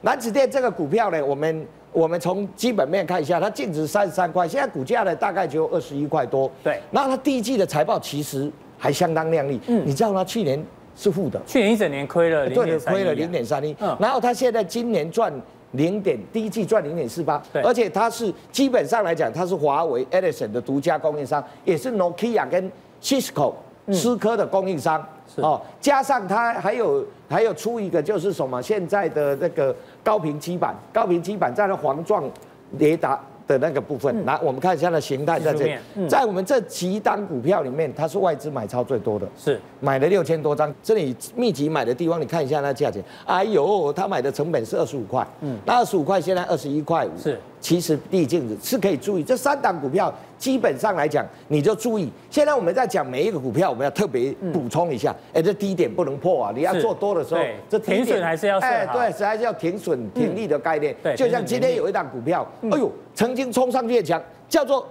[0.00, 6.50] 楠梓电这个股票呢，我们我们从基本面看一下，它净值三十三块，现在股价呢大概只有二十一块多。
[6.64, 6.80] 对。
[6.90, 9.60] 那它第一季的财报其实还相当亮丽。
[9.66, 9.82] 嗯。
[9.86, 10.58] 你知道它去年
[10.96, 11.40] 是负的。
[11.46, 12.48] 去年一整年亏了。
[12.48, 13.74] 对，亏了零点三一。
[13.80, 13.96] 嗯。
[14.00, 15.32] 然后它现在今年赚。
[15.74, 22.70] 零点第一季赚零点四八，而且它是基本上来讲，它是华为 Ericsson 的独家供应商，也是 Nokia 跟
[23.02, 23.54] Cisco
[23.90, 25.02] 思科的供应商。
[25.36, 29.74] 哦，加上它还有还有出一个就是什么现在的那个
[30.04, 32.30] 高频基板，高频基板在那黄状
[32.78, 33.18] 雷达。
[33.46, 39.60] 的那个部分，来、嗯、我们看一下它的形态在这里，嗯、在我们这几档股票里面，它是外资买超最多的，是。
[39.80, 40.72] 买了六千多张。
[40.82, 47.38] 这里密集买的地方，你看一下那价钱，哎呦，他买的成本是二十五块，嗯，那二十五块现在二十一块五，是。
[47.62, 52.10] 其实毕竟是可以注意，这三档股票基本上来讲，你就注意。
[52.28, 56.52] 现在我们在讲每一个股票，我们要特别补充一下，哎、嗯，这低点不能破啊！
[56.52, 60.94] 你要做多的时候，这停损还是要哎，对，还是要停损停利的概念。
[61.16, 64.84] 就像今天有一档股票，哎呦，曾经冲上越强，叫做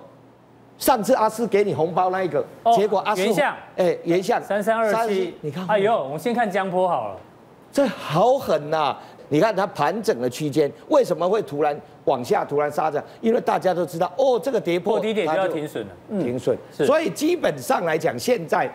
[0.77, 4.41] 上次阿四给你红包那一个，哦、结果阿司，原相，哎，原相。
[4.41, 7.17] 三三二七，你看，哎呦，我们先看江波好了，
[7.69, 9.01] 这好狠呐、啊！
[9.31, 13.01] 你看它盘整的区间，为什么会突然往下突然杀着？
[13.21, 16.57] 因为大家都知道，哦，这个跌破低点就要停损了，停损。
[16.71, 18.69] 所以基本上来讲，现在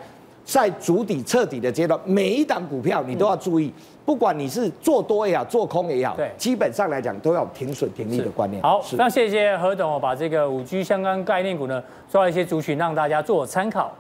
[0.45, 3.71] 在主底彻底的阶段，每一档股票你都要注意，
[4.07, 8.63] 不管你是做多也好，做空也好，对，基本上来讲都要停损停利的观念。
[8.63, 13.95] 好，那谢谢何董把这个五 G 相关概念股呢，抓了一些族群让大家做参考。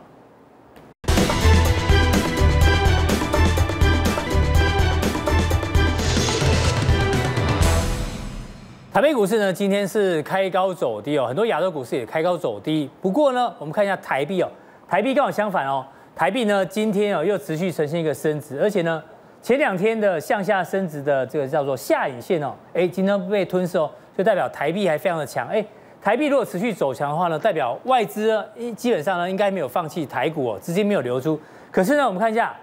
[8.96, 12.88] 台北股市呢，今天是开高走低哦，很多亚洲股市也开高走低。
[13.02, 14.48] 不过呢，我们看一下台币哦，
[14.88, 19.02] 台币刚好相反哦，台币呢今天哦又持续呈现一个升值，而且呢
[19.42, 25.46] 前两天的向下升值的这个叫做下影线哦，哎，今天被吞噬哦，就代表台币还非常的强。
[25.48, 25.62] 哎，
[26.00, 28.42] 台币如果持续走强的话呢，代表外资
[28.74, 31.38] 基本上呢应该没有放弃台股哦，资金没有流出。
[31.70, 32.56] 可是呢，我们看一下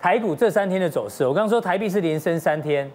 [0.00, 2.90] 台股这三天的走势，我刚刚说台币是连升三天，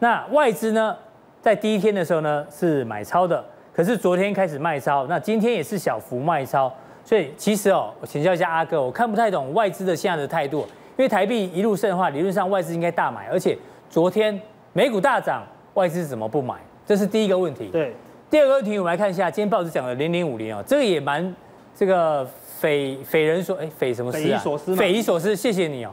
[0.00, 0.96] 那外资呢？
[1.42, 6.72] 在第一天的时候呢，是买超的，可是昨天开始卖超，那今天也是小幅卖超，
[7.04, 10.60] 所以其实哦，我请教一下阿哥，我看不太懂外资的现在的态度，
[10.96, 13.58] 因为台币一路升的话，理论上外资应该大买，而且
[13.90, 14.40] 昨天
[14.72, 15.42] 美股大涨，
[15.74, 16.54] 外资怎么不买？
[16.86, 17.70] 这是第一个问题。
[17.72, 17.92] 对，
[18.30, 21.34] 第二个问题，我们来看一下今天报纸讲的零零五零哦，这个也蛮
[21.74, 22.24] 这个
[22.60, 24.22] 匪匪人说，哎，匪什么事啊？
[24.22, 24.76] 匪夷所思。
[24.76, 25.90] 匪夷所思，谢谢你哦，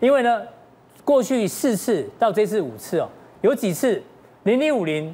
[0.00, 0.40] 因为呢，
[1.04, 3.06] 过去四次到这次五次哦，
[3.42, 4.02] 有几次。
[4.46, 5.12] 零零五零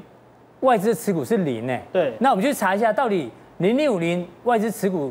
[0.61, 5.11] 外资持股是零诶，对，那我们去查一下，到底零零五零外资持股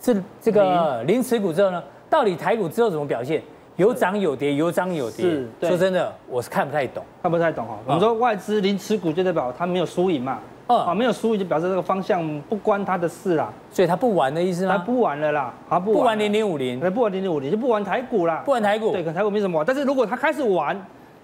[0.00, 1.20] 是这个零。
[1.20, 3.42] 持股之后呢，到底台股之后怎么表现？
[3.74, 5.26] 有涨有跌，有涨有跌。
[5.26, 7.76] 是，说真的，我是看不太懂，看不太懂哈。
[7.86, 14.76] 我们说外资零持股就代表它没有输赢嘛，啊，没有输赢就表示这个方向不关他的事啦，所以他不玩的意思吗？
[14.76, 20.80] 他不玩了啦，他不玩零零五零，不玩零零五零就不玩台股啦，不玩台股，对，可台股没什么玩，但是如果他开始玩。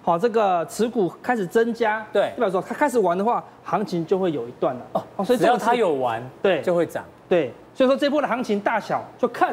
[0.06, 5.24] 好，这个持股开始增加，对，代表说他开始玩的话，行情就会有一段了哦。
[5.24, 7.52] 所以只要他有玩，对，就会涨，对。
[7.74, 9.52] 所以说这波的行情大小就看，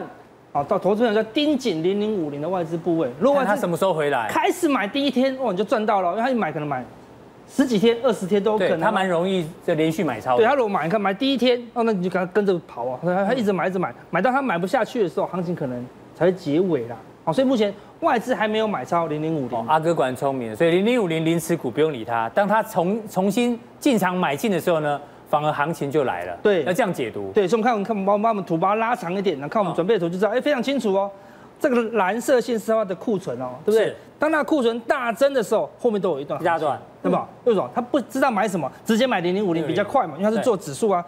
[0.52, 3.12] 好，到投资人要盯紧零零五零的外资部位。
[3.20, 6.86] 如果他什么时候回来，开始买第一天，哇，你就赚到了，因为他一买可能买
[7.50, 8.80] 十几天、二十天都有可能。
[8.80, 10.38] 他蛮容易就连续买超。
[10.38, 15.84] 对，他如果买，你看买第一天，哦，那你就跟他跟着跑啊，他他一直买，一直买，买到他买不下去的时候，行情可能
[16.16, 16.96] 才会结尾啦。
[17.24, 17.74] 好，所以目前。
[18.02, 22.28] 外资还没有买超零零五零，阿哥果然聪明，所以零零五零零持股不用理它。
[22.32, 26.38] 当它重重新进场买进的时候呢，反而行情就来了。
[26.44, 27.32] 对，要这样解读。
[27.34, 31.10] 对，所以我们看，我们看，把把我们图把它拉长一点，那看我们准备的图就知道，哎，非常清楚哦。
[31.62, 33.96] 这个蓝色线是它的库存哦，对不对？
[34.20, 37.26] 当它库存大增的时候，后面都有一段一大段，对吧？
[37.46, 37.70] 为什么？
[37.74, 41.02] 他不知道买什么，直接买零零五零比较快嘛，因为它是做指数啊。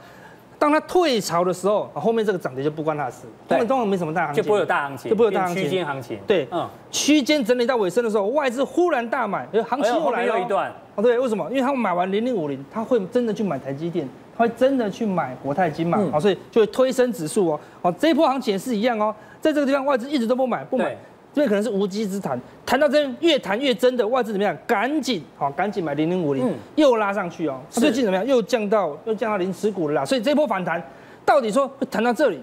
[0.66, 6.18] 当它退潮的时候，后面这个涨跌就不关它的事，后面通常没什么大行情，就不会有大行情，就不会有大行情，区间行情。
[6.26, 10.74] 对，嗯，区间整理到尾声的时候，外资忽然大买，行情又来了一段。
[10.96, 11.48] 哦，对，为什么？
[11.52, 17.60] 因为他们买完零零五零，他会真的去买台积电，他会真的去买国泰金嘛，好，所以就会推升指数哦。
[17.84, 20.98] 好，这一波行情也是一样哦，在这个地方外资一直都不买，不买。
[21.36, 24.58] 这可能是无稽之谈，谈到这边越谈越真的，外资怎么样？
[24.66, 27.60] 赶紧好，赶紧买零零五零，又拉上去哦。
[27.70, 28.26] 最近怎么样？
[28.26, 30.06] 又降到又降到零持股了啦。
[30.06, 30.82] 所以这波反弹。
[31.26, 32.40] 到底说会谈到这里，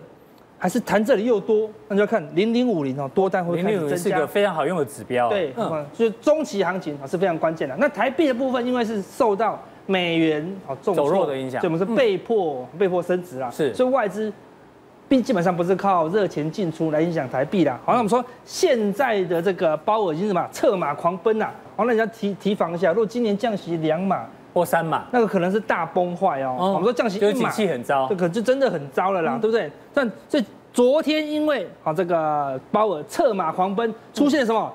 [0.59, 1.70] 还是谈这里又多？
[1.87, 3.96] 那就要看零零五零哦，多单会开始增加。
[3.96, 5.28] 是一个非常好用的指标。
[5.28, 7.76] 对，嗯，所以中期行情啊是非常关键的。
[7.78, 13.48] 那台币的部分，因为是受到美元啊重走弱的影响，所以我们是被迫被迫升值啦。
[13.48, 14.33] 是，所以外资
[15.12, 17.79] 并基本上不是靠热钱进出来影响台币啦。
[17.85, 21.51] 好，那我们说现在的这个鲍尔已经什么策马狂奔呐？
[21.77, 24.25] 好，那你要提提防一下，如果今年降息两码。
[24.55, 26.55] 或三码，那个可能是大崩坏哦。
[26.59, 29.70] 我们说降息一码，景气很糟，这可就真的很糟了啦，对不对？
[29.94, 30.44] 但这
[30.75, 34.70] 昨天因为啊这个鲍尔策马狂奔，出现什么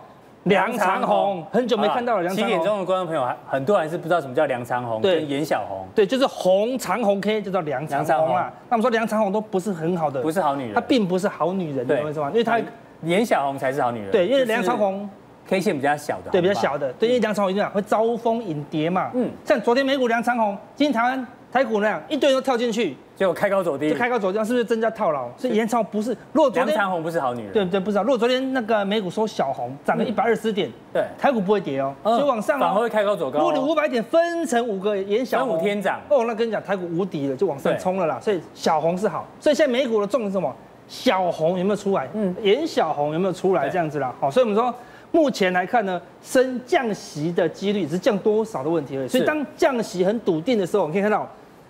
[0.47, 2.23] 梁长虹，很久没看到了。
[2.23, 2.51] 梁长虹。
[2.51, 8.51] 七点钟的观众朋友还很多还是不知道什么叫梁长虹，对，颜小红，对，就是红长虹 K 就叫梁长红啊。
[8.69, 12.29] 那我们说梁长红都不是很好的，不是好女人，她并不是好女人，对，为什么？
[12.31, 12.59] 因为她
[13.03, 14.11] 颜小红才是好女人。
[14.11, 15.09] 对，因为梁长红
[15.47, 19.11] K 线比较小的，对，比较小的，对，因为梁长红一样会招蜂引蝶嘛。
[19.13, 22.95] 嗯，像昨天美股梁长虹，今天台湾台股那样一堆人都跳进去。
[23.15, 25.27] 结果开高走低，就开高走低，是不是增加套牢？
[25.35, 28.03] 所以延长不是，如果昨天梁长红不是好女人，对对，不知道。
[28.03, 33.39] 如果昨天那个美股收小红，涨了一百二十点，对，台股不会跌哦，所以往上反而会开高走高。
[33.39, 38.19] 如果你五百点分成五个延小红，五天涨哦，那跟你讲，台股无敌了，就往上冲了啦。
[38.21, 40.55] 所以小红是好，所以现在美股的重点是什么？
[40.87, 42.07] 小红有没有出来？
[42.13, 43.67] 嗯，颜小红有没有出来？
[43.67, 44.71] 这样子啦，好，所以我们说
[45.11, 49.07] 目前来看呢，升降息的几率只是降多少的问题而已。
[49.07, 51.27] 所以当降息很笃定的时候，我们可以看到。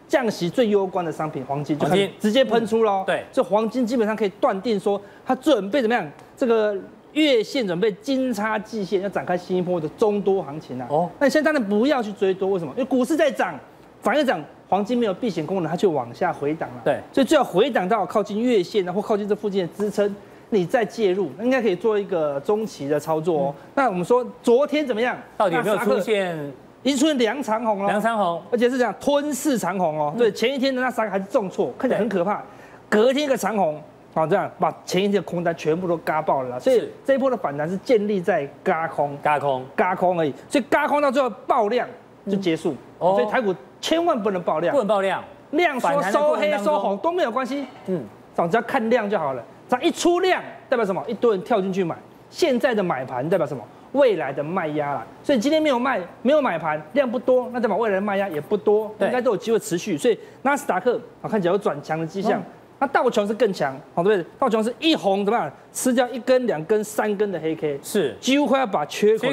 [0.07, 1.87] 降息最攸关的商品黄金就
[2.19, 3.03] 直接喷出喽。
[3.05, 6.09] 对，所以黄金基本上可以断定说，它准备怎么样？
[6.35, 6.75] 这个
[7.13, 10.87] 月线准备金叉季线要展开新一波的中多行情啊。
[10.89, 12.71] 哦，那你现在当然不要去追多，为什么？
[12.77, 13.59] 因为股市在涨，
[14.01, 14.39] 反而涨，
[14.69, 16.81] 黄金没有避险功能，它就往下回档了。
[16.85, 20.15] 对，所以最好回档到靠近月线，然后靠近这附近的支撑，
[20.51, 23.55] 你再介入，应该可以做一个中期的操作哦。
[23.57, 25.17] 嗯、那我们说昨天怎么样？
[25.35, 26.37] 到底有没有出现？
[26.83, 30.13] 已经出现梁长红了，梁长红，而且是这样吞噬长红哦。
[30.17, 32.41] 对，前一天的那三个还是重挫，看起来很可怕。
[32.89, 33.81] 隔天一个长红，
[34.13, 36.59] 好这样把前一天的空单全部都嘎爆了。
[36.59, 40.33] 所以这一波的反弹是建立在嘎空、嘎空、嘎空而已。
[40.49, 41.87] 所以嘎空到最后爆量
[42.25, 42.75] 就结束。
[42.99, 47.65] 所以台股千万不能爆量，不能爆量，量说收黑收红都没有关系。
[47.87, 48.03] 嗯，
[48.35, 49.43] 只要看量就好了。
[49.67, 51.03] 只要一出量代表什么？
[51.07, 51.95] 一堆人跳进去买。
[52.29, 53.63] 现在的买盘代表什么？
[53.97, 59.97] 未来的卖压啦，所以今天没有卖，没有买盘，量不多，那代表未来的卖压也不多，应该都有机会持续。
[59.97, 62.41] 所以纳斯达克啊，看起来有转强的迹象。
[62.79, 64.29] 那道琼是更强，好对不对？
[64.37, 65.51] 道琼是一红怎么样？
[65.73, 69.27] 吃掉一根、两根、三根的黑 K，是几乎快要把缺口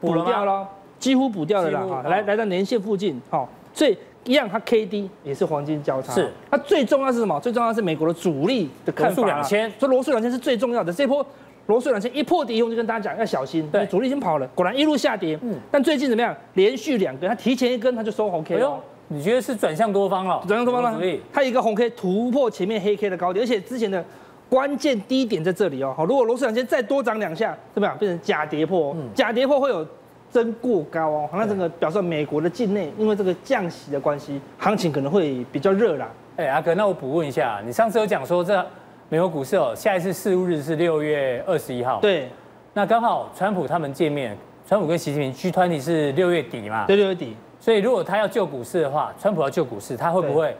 [0.00, 0.66] 补掉了，
[0.98, 1.80] 几乎补掉了啦。
[1.88, 6.12] 哈，来来到年线附近，好，所以一样，它 K D 也是黄金交叉。
[6.12, 7.38] 是，它最重要是什么？
[7.38, 9.14] 最重要是美国的主力的看法。
[9.14, 11.24] 罗素两千，所以罗素两千是最重要的这波。
[11.68, 15.38] 罗素两千一破底以后，就跟大家讲要小心，对，主力已经跑了，果然一路下跌。
[15.42, 16.34] 嗯，但最近怎么样？
[16.54, 18.70] 连续两根，它提前一根，它就收红 K 了。
[18.70, 20.42] 哎，你觉得是转向多方了？
[20.48, 20.98] 转向多方了。
[21.30, 24.02] 它一个红 K 突破前面黑 K 的高点，而且之前的
[24.48, 25.92] 关键低点在这里哦。
[25.94, 27.98] 好，如果罗素两千再多涨两下，怎么样？
[27.98, 28.94] 变成假跌破？
[28.96, 29.86] 嗯，假跌破会有
[30.30, 31.28] 增过高哦。
[31.34, 36.10] 那这个表示美国的境内因为这个降息的关系，行情可能会比较热啦。
[36.36, 38.64] 哎，阿哥，那我补问一下，你上次有讲说这。
[39.10, 41.98] 美国股市哦，下一次事务日是六月二十一号。
[41.98, 42.28] 对，
[42.74, 46.84] 那刚好川普他们见面，川普跟习近平 G 团体是六月底嘛？
[46.86, 47.34] 对，六月底。
[47.58, 50.54] 所以如果他要救股市的话，川普要救股市，他会不会？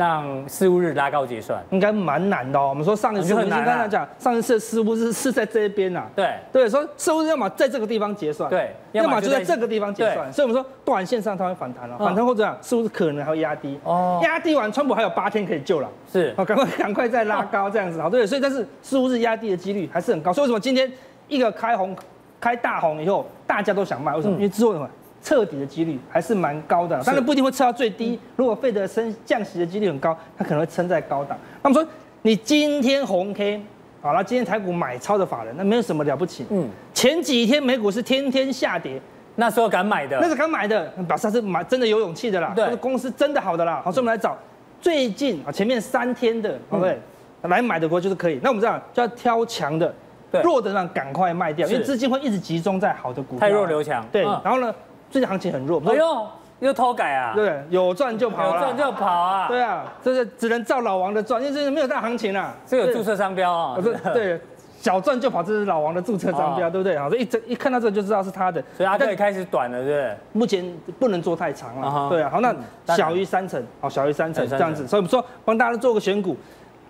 [0.00, 2.70] 让事务日拉高结算，应该蛮难的哦。
[2.70, 6.06] 我们说上一次，我们先刚才讲，上一次的事务日是在这边呐。
[6.16, 10.32] 对对，说事务日要么在这个地方结算，对，要么就在这个地方结算。
[10.32, 13.78] 所以我们说短线上它会反弹了，反弹或者样是不是可能还会压低？
[13.84, 15.88] 哦，压低完，川普还有八天可以救了。
[16.10, 18.26] 是，好，赶快赶快再拉高这样子，好对。
[18.26, 20.32] 所以但是事务日压低的几率还是很高。
[20.32, 20.90] 所以为什么今天
[21.28, 21.94] 一个开红
[22.40, 24.16] 开大红以后，大家都想卖？
[24.16, 24.36] 为什么？
[24.36, 24.88] 因为之后什么？
[25.22, 28.18] 彻底的几率还是蛮高的，当然不一定会测到最低。
[28.36, 31.38] 如果费德升降息的几率很高，它可能会撑在高档。
[31.62, 31.86] 那么说，
[32.22, 33.62] 你今天红 K，
[34.00, 36.46] 好了，今天台股买超的法人，那没有什么了不起。
[36.50, 38.98] 嗯，前几天美股是天天下跌，
[39.36, 42.52] 那时候敢买的，那是敢买的，表示他是买真的有勇气的啦。
[42.56, 43.82] 对，公司真的好的啦。
[43.84, 44.36] 好，所以我们来找
[44.80, 46.98] 最近啊前面三天的，对不对？
[47.42, 48.40] 来买的国就是可以。
[48.42, 49.94] 那我们这样就要挑强的，
[50.42, 53.40] 弱的让赶快卖掉，因为资金会一直集中在好的股票。
[53.40, 54.02] 太弱留强。
[54.10, 54.74] 对，然后呢？
[55.10, 56.26] 最近行情很弱，哎呦，
[56.60, 57.32] 又偷改啊？
[57.34, 59.48] 对，有赚就跑了，有赚就跑啊？
[59.48, 62.54] 对啊，这是只能照老王的赚，因为这是没有大行情啊。
[62.64, 63.76] 这有注册商标啊？
[64.14, 64.40] 对，
[64.80, 66.96] 小赚就跑，这是老王的注册商标，对不对？
[66.96, 70.16] 好，这一整一看到这就知道是他的，所以他可以开始短了，对不对？
[70.32, 70.64] 目前
[70.98, 72.30] 不能做太长了，对啊。
[72.30, 72.54] 好，那
[72.94, 76.36] 小于三成，好，小于三成这样子，所以我们说帮大家做个选股，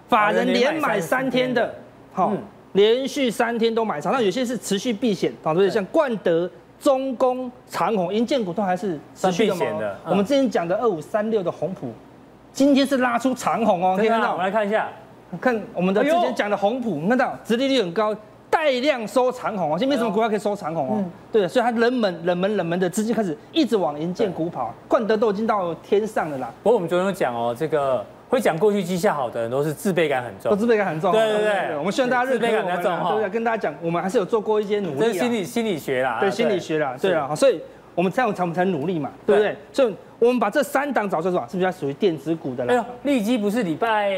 [0.09, 1.75] 法人连买三天的，
[2.13, 2.33] 好，
[2.73, 5.71] 连续三天都买长，那有些是持续避险，对不对？
[5.71, 6.51] 像冠德。
[6.81, 9.61] 中工长虹、银建股都还是持续的嘛？
[9.79, 11.93] 的我们之前讲的二五三六的红普，
[12.53, 14.33] 今天是拉出长虹哦，可以看到。
[14.33, 14.89] 我们来看一下，
[15.41, 18.17] 看我们的之前讲的红谱，看到殖利率很高，
[18.49, 19.79] 带量收长虹哦。
[19.79, 20.95] 现在没什么股票可以收长虹哦。
[20.97, 26.51] 嗯、对，所以它冷门、冷门、冷门的资金开始一直往银建股跑，冠德都已经到天上了啦。
[26.63, 28.05] 不过我们昨天有讲哦，这个。
[28.31, 31.11] 会讲过去绩效好的人都是自卑感很重，都自卑感很重。
[31.11, 33.29] 对对对，我们希望大家认可我们，自卑感比较重，对不对？
[33.29, 35.01] 跟大家讲，我们还是有做过一些努力。
[35.01, 37.35] 这是心理心理学啦，对心理学啦，对啊。
[37.35, 37.61] 所以
[37.95, 39.57] 我们这样才我们才努力嘛，对不对？
[39.73, 42.73] 所以我们把这三档找出来，是不是要属于电子股的了？
[42.73, 44.11] 哎呦，利基不是礼拜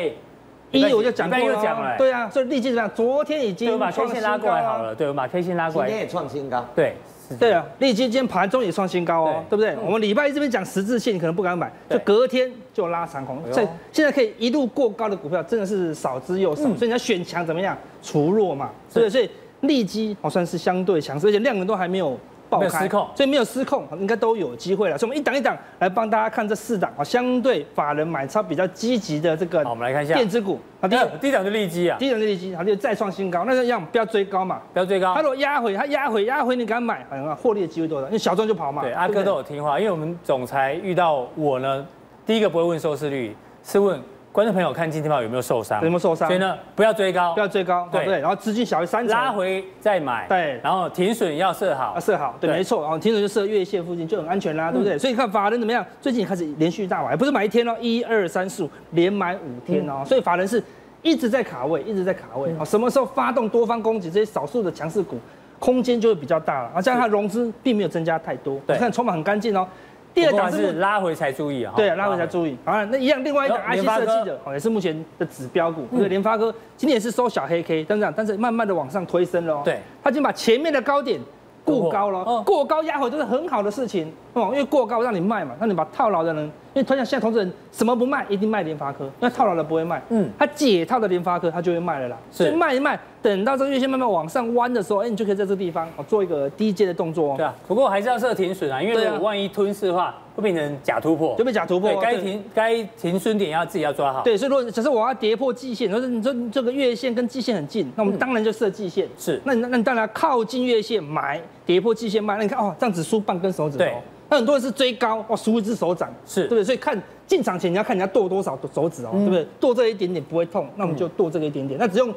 [0.71, 2.91] 一我就讲过了，讲了，对啊，所以利基怎么样？
[2.95, 6.95] 昨天已经把 K 线拉过来好了，对，我把 K 线拉过来，今天也创新高，对。
[7.39, 9.71] 对啊，利基今天盘中也创新高哦，对，对不对？
[9.83, 13.43] 嗯、我们礼拜一这边讲十字线，你可能不敢买，就隔天就拉长红。
[13.53, 17.77] 所以现在可以一路过高的股票真的是少之又少，嗯、所以你要选强怎么样？
[18.03, 22.19] 除弱嘛，对，所以利基好算是相对强势，而且量能都还没有。
[22.53, 24.99] 爆开，所以没有失控，应该都有机会了。
[24.99, 29.65] 所以我们一档一档来帮大家看这四档啊，相对法人买超比较积极的这个。
[29.65, 30.61] 好，我们来看一下电子股。
[30.83, 33.45] 啊，第一第一档是利基啊，第一档是利基，好，就再创新高。
[33.47, 35.15] 那一样不要追高嘛，不要追高。
[35.15, 38.07] 它如果压回，它压回压回，你敢买，好像获利的机会多少？
[38.09, 38.83] 因为小众就跑嘛。
[38.83, 41.87] 对，阿哥都有听话，因为我们总裁遇到我呢，
[42.27, 43.35] 第一个不会问收视率，
[43.65, 43.99] 是问。
[44.33, 45.79] 观众朋友看今天报有没有受伤？
[45.83, 46.27] 有没有受伤？
[46.27, 48.19] 所以呢，不要追高，不要追高，对对。
[48.19, 50.59] 然后资金小于三成，拉回再买，对。
[50.63, 52.81] 然后停损要设好，要设好，对，没错。
[52.81, 54.97] 然后停损就设月线附近就很安全啦，对不对？
[54.97, 55.85] 所以看法人怎么样？
[56.01, 60.03] 最近开始连续大买，不是买一天哦，一二三四五连买五天哦。
[60.07, 60.63] 所以法人是
[61.03, 62.51] 一直在卡位，一直在卡位。
[62.59, 65.19] 啊，什么时候发动多方攻击这些少数的强势股，
[65.59, 66.71] 空间就会比较大了。
[66.75, 69.69] 啊，这样它融资并没有增加太多，你，看筹码很干净哦。
[70.15, 72.57] 第二档是拉回才注意啊，对啊，拉回才注意。
[72.65, 75.87] 好，那一样，另外一档 IC 设计的，哦，也是目前的指标股。
[75.91, 79.63] 那个联发科今天也是收小黑 K，但是但是慢慢的往上推升了。
[79.65, 81.21] 对，它已经把前面的高点
[81.65, 92.99] 过高了，过高压回都是很好的事情哦，因为过高让你卖嘛，让你把套牢的人，因为同样现在投资人什么不卖，一定卖联发科，那套牢的不会卖，嗯，他解套的联发科他就会卖了啦，所以卖一卖。
[93.23, 97.35] 等到这个月线慢慢往上弯的时候，哎，你就可以在这个地方哦做一个低阶的动作哦。
[97.37, 101.95] 对啊，不过还是要设停损啊，因为如果万一吞噬的话，会变成假突破，就被假突破。
[102.01, 104.23] 该停该停损点要自己要抓好。
[104.23, 109.09] 对，所以如果只是我要跌破季线，或者你说这个月线跟季线很近，那我们当然就设季线。
[109.19, 112.37] 是，那你那你当然靠近月线买，跌破季线卖。
[112.37, 113.85] 那你看哦，这样子输半根手指头。
[113.85, 113.95] 对，
[114.29, 116.13] 那很多人是追高哦，输一只手掌。
[116.27, 116.65] 是，对不对？
[116.65, 119.47] 所以看进场前你要看人家剁多少手指哦，对不对？
[119.61, 122.13] 剁这一点点不会痛，那我们就剁这个一点点，那只用。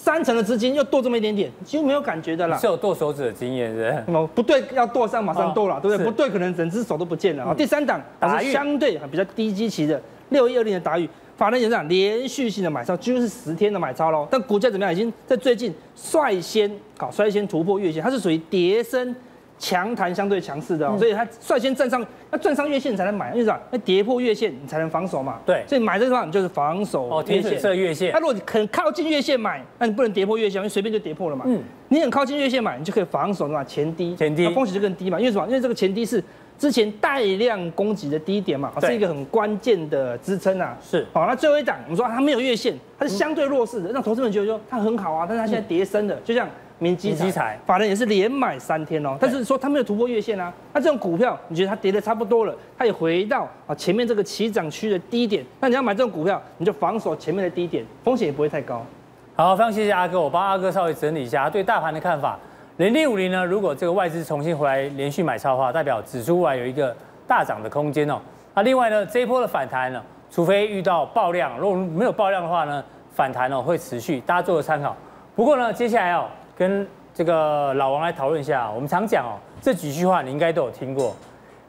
[0.00, 2.56] 三成的资金又剁这么一点点，几乎没有感觉的啦。
[2.56, 4.26] 是有剁手指的经验是哦？
[4.32, 6.06] 不对，要剁上马上剁了，对不对？
[6.06, 7.52] 不对，可能整只手都不见了啊。
[7.52, 14.26] 第三档打是相对比较低基期的六一二零的打雨，法人也是讲连续性的买超，几乎是十天的买超喽。
[14.30, 14.92] 但股价怎么样？
[14.92, 19.14] 已经在最近率先搞率先突破月线，它是属于跌升。
[19.58, 23.58] 强弹相对强势的，所以它率先站上，要站上月线才能买，因为什么？
[23.72, 25.38] 要跌破月线你才能防守嘛。
[25.44, 28.12] 对，所以买这个地方你就是防守哦，贴水设月线。
[28.12, 31.44] 那如果你很靠近月线买，那你不能跌破月线，因为随便就跌破了嘛。
[31.48, 35.18] 嗯，你很靠近月线买，你就可以防守的嘛，前低，前低，风险就更低嘛。
[35.18, 35.46] 因为什么？
[35.46, 36.22] 因为这个前低是
[36.58, 40.76] 之前带量攻击的低点嘛，是一个很关键的支撑啊。
[40.82, 46.48] 是，好，那最后一档我们说它没有月线，它是相对弱势的，让投资人觉得说它很好啊，但是它现在跌深的，就像。
[46.80, 50.54] 明基材，法人也是连买三天哦，但是说它没有突破月线啊。
[50.72, 58.86] 那这种股票，你觉得它跌的差不多了，它也回到啊前面这个起涨区的低点，那你要买这种股票，你就防守前面的低点，风险也不会太高。
[59.34, 62.38] 好，非常谢谢阿哥，我帮阿哥稍微整理一下他对大盘的看法。
[62.78, 68.20] 零零五零呢，如果这个外资重新回来连续买超的话，代表指数外有一个大涨的空间哦。
[68.54, 70.00] 那另外呢，这一波的反弹呢，
[70.30, 74.96] 除非遇到爆量，如果没有爆量的话呢，反弹哦会持续，大家做个参考。
[75.34, 76.26] 不过呢，接下来哦。
[76.56, 81.16] 跟这个老王来讨论一下，我们常讲哦，这几句话你应该都有听过，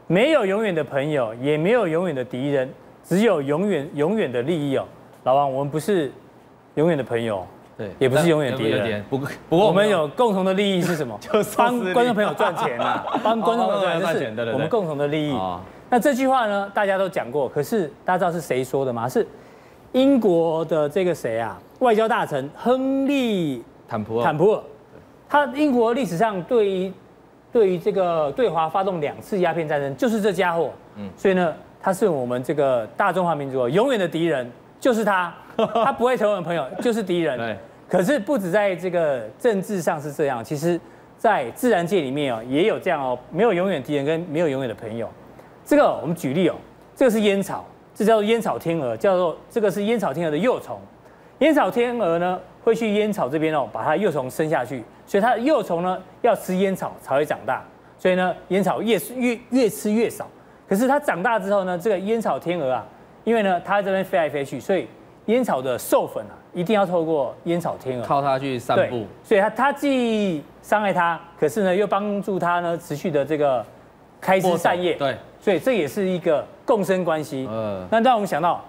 [0.05, 2.71] 没有永远的朋友，也没有永远的敌人，
[3.03, 4.85] 只有永远永远的利益哦。
[5.23, 6.11] 老王，我们不是
[6.75, 7.45] 永远的朋友，
[7.79, 11.17] 对，也不是永远敌人，不不过我们有共同的利益是什么？
[11.23, 15.39] 就是 帮观众朋友赚钱啊，帮观众朋友赚钱，对对对，我们共同的利益。
[15.89, 19.07] 那这句话呢，大家都讲过，可是大家知道是谁说的吗？
[19.07, 19.25] 是
[19.93, 21.57] 英国的这个谁啊？
[21.79, 24.61] 外交大臣亨利坦普坦普尔。
[25.29, 26.91] 他英国历史上对于
[27.51, 30.69] 对于这个对华发动两次鸦片战争，就是这家伙。
[30.97, 34.51] 嗯，所以呢，他是我们这个大中华民族永远的敌人，
[34.81, 37.57] 就是他， 他不会成为朋友，就是敌人。
[37.89, 40.79] 可是不止在这个政治上是这样，其实，
[41.17, 45.09] 在自然界里面哦，也有这样哦，没有永远敌人跟没有永远的朋友。
[45.65, 46.55] 这个我们举例哦，
[46.95, 47.65] 这个是烟草，
[47.95, 50.79] 这叫做烟草天鹅，叫做这个是烟草天鹅的幼虫。
[51.39, 54.83] 烟草天鹅呢，会去烟草这边哦，把它幼虫生下去。
[55.07, 57.65] 所以它的幼虫呢，要吃烟草才会长大，
[57.97, 60.27] 所以呢，烟草越越越吃越少。
[60.67, 62.85] 可是它长大之后呢，这个烟草天鹅啊，
[63.23, 64.87] 因为呢，它在这边飞来飞去，所以
[65.25, 69.05] 烟草的授粉啊，一定要透过烟草天鹅靠它去散步。
[69.23, 73.65] 所以它它既伤害它，可是呢，又帮助它呢持续的这个
[74.21, 74.93] 开枝散叶。
[74.95, 77.47] 对，所以这也是一个共生关系。
[77.49, 77.87] 嗯。
[77.91, 78.63] 那让我们想到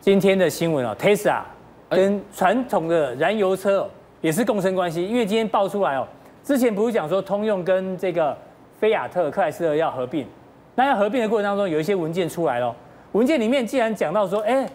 [0.00, 1.42] 今天的新闻哦，Tesla
[1.88, 3.88] 跟传统的燃油车。
[4.22, 6.06] 也是共生关系，因为今天爆出来哦，
[6.44, 8.36] 之前不是讲说通用跟这个
[8.78, 10.26] 菲亚特、克莱斯勒要合并，
[10.74, 12.76] 那要合并的过程当中有一些文件出来了，
[13.12, 14.68] 文件里面既然讲到说，哎，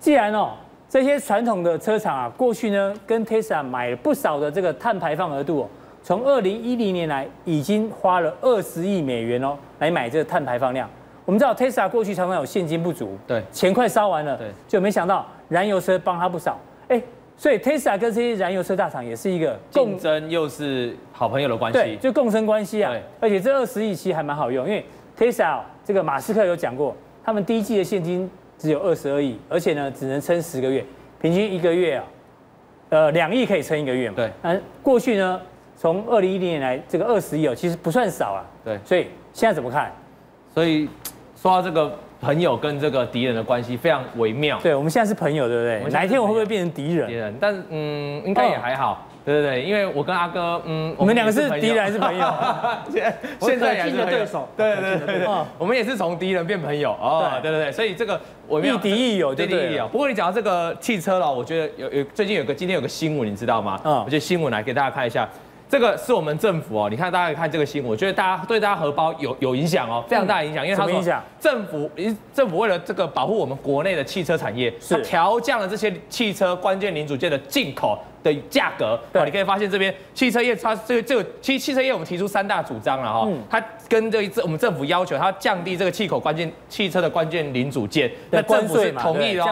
[0.00, 0.54] 既然哦
[0.88, 5.68] 这些传统的车厂啊，过去呢跟 Tesla 买了不少的这个碳排放额度哦，
[6.02, 10.88] 从二零一零年来已经花了二十亿美元哦来买这个碳排放量。
[11.24, 16.56] 我们知道 Tesla 过去常常有现金不足，对，钱快烧完了，对，就没想到燃油车帮他不少，
[16.86, 17.02] 哎，
[17.36, 22.92] 所以 Tesla 跟这些燃油车大厂也是一个竞争又是好朋友的关系，对，就共生关系啊。
[23.18, 24.84] 而且这二十亿其实还蛮好用，因为
[25.18, 30.84] Tesla 这个马斯克有讲过，他们第一季的现金只有二十二亿，而且呢只能撑十个月，
[31.20, 32.04] 平均一个月啊，
[32.90, 34.16] 呃，两亿可以撑一个月嘛。
[34.16, 35.40] 对，嗯，过去呢，
[35.76, 38.44] 从二零一零年来这个二十亿哦，其实不算少啊。
[38.64, 39.92] 对，所以现在怎么看？
[40.54, 40.88] 所以。
[41.38, 44.58] 说到这个朋友跟这个敌人的关系非常微妙。
[44.62, 45.92] 对，我们现在是朋友，对不对？
[45.92, 47.06] 哪一天我会不会变成敌人？
[47.06, 49.06] 敌人，但嗯，应该也还好。
[49.26, 52.34] 对对对，因为我跟阿哥，嗯，我们两个是敌人还是朋友？
[53.40, 54.48] 现在也是对手。
[54.56, 57.28] 对对对对，我们也是从敌人变朋友哦。
[57.42, 59.78] 对对对，所以这个我亦敌亦友，对对。
[59.90, 63.80] 不过你讲到这个汽车了，我觉得有有最近有个今天有个新闻，你知道吗？
[63.84, 65.28] 嗯，我觉得新闻来给大家看一下。
[65.68, 71.02] 这个是我们政府哦，你看大家看这个新闻，我觉得大家对大家荷包有有影响哦，非常大的影响，因为他说
[71.40, 71.90] 政府
[72.32, 78.98] 政府为了这个保护我们国内的汽车产业，是调降了这些汽车关键零组件的进口的价格。
[79.12, 89.42] 对，你可以发现这边汽车业它这个这个其实汽车业我们提出三大主张了哈，它跟这一次我们政府要求它降低这个气口关键汽车的关键零组件，那政府是同意的，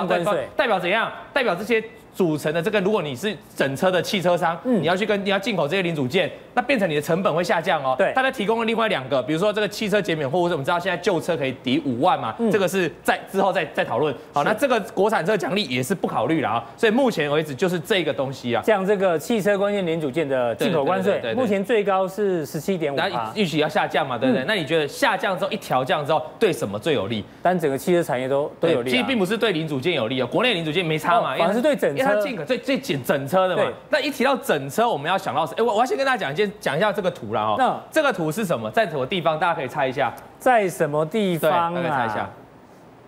[0.56, 1.10] 代表怎样？
[1.32, 1.82] 代表这些。
[2.14, 7.94] 组成的这个，如果你是整车的汽车商，嗯，你要去跟你要进口这些零组件，那变成你的成本会下降哦。
[7.98, 14.14] 对，它在提供了另外两个，比如说这个汽车减免货，或者我们知道现在旧车可以抵五万嘛，嗯，这个是在之后再再讨论。
[14.32, 16.64] 好，那这个国产车奖励也是不考虑了啊。
[16.76, 24.44] 所以目前为止就是这个东西啊，像这个汽车关键零组件的进口关税，目前最高是十七点五，那预期要下降嘛，对不对？
[24.46, 27.24] 那你觉得下降之后一调降之后对什么最有利？
[27.42, 28.90] 但整个汽车产业都都有利。
[28.92, 32.78] 其实并不是对零组件有利哦，国内零组件没差嘛，反而是对整车进口最最。
[32.84, 37.54] 整整车的嘛，那一提到整车，我们要想到是，哎，我我要先跟大家讲一件，讲一下这个图了哈。
[37.58, 38.70] 那这个图是什么？
[38.70, 39.38] 在什么地方？
[39.38, 41.70] 大家可以猜一下，在什么地方啊？
[41.70, 42.28] 可以猜一下，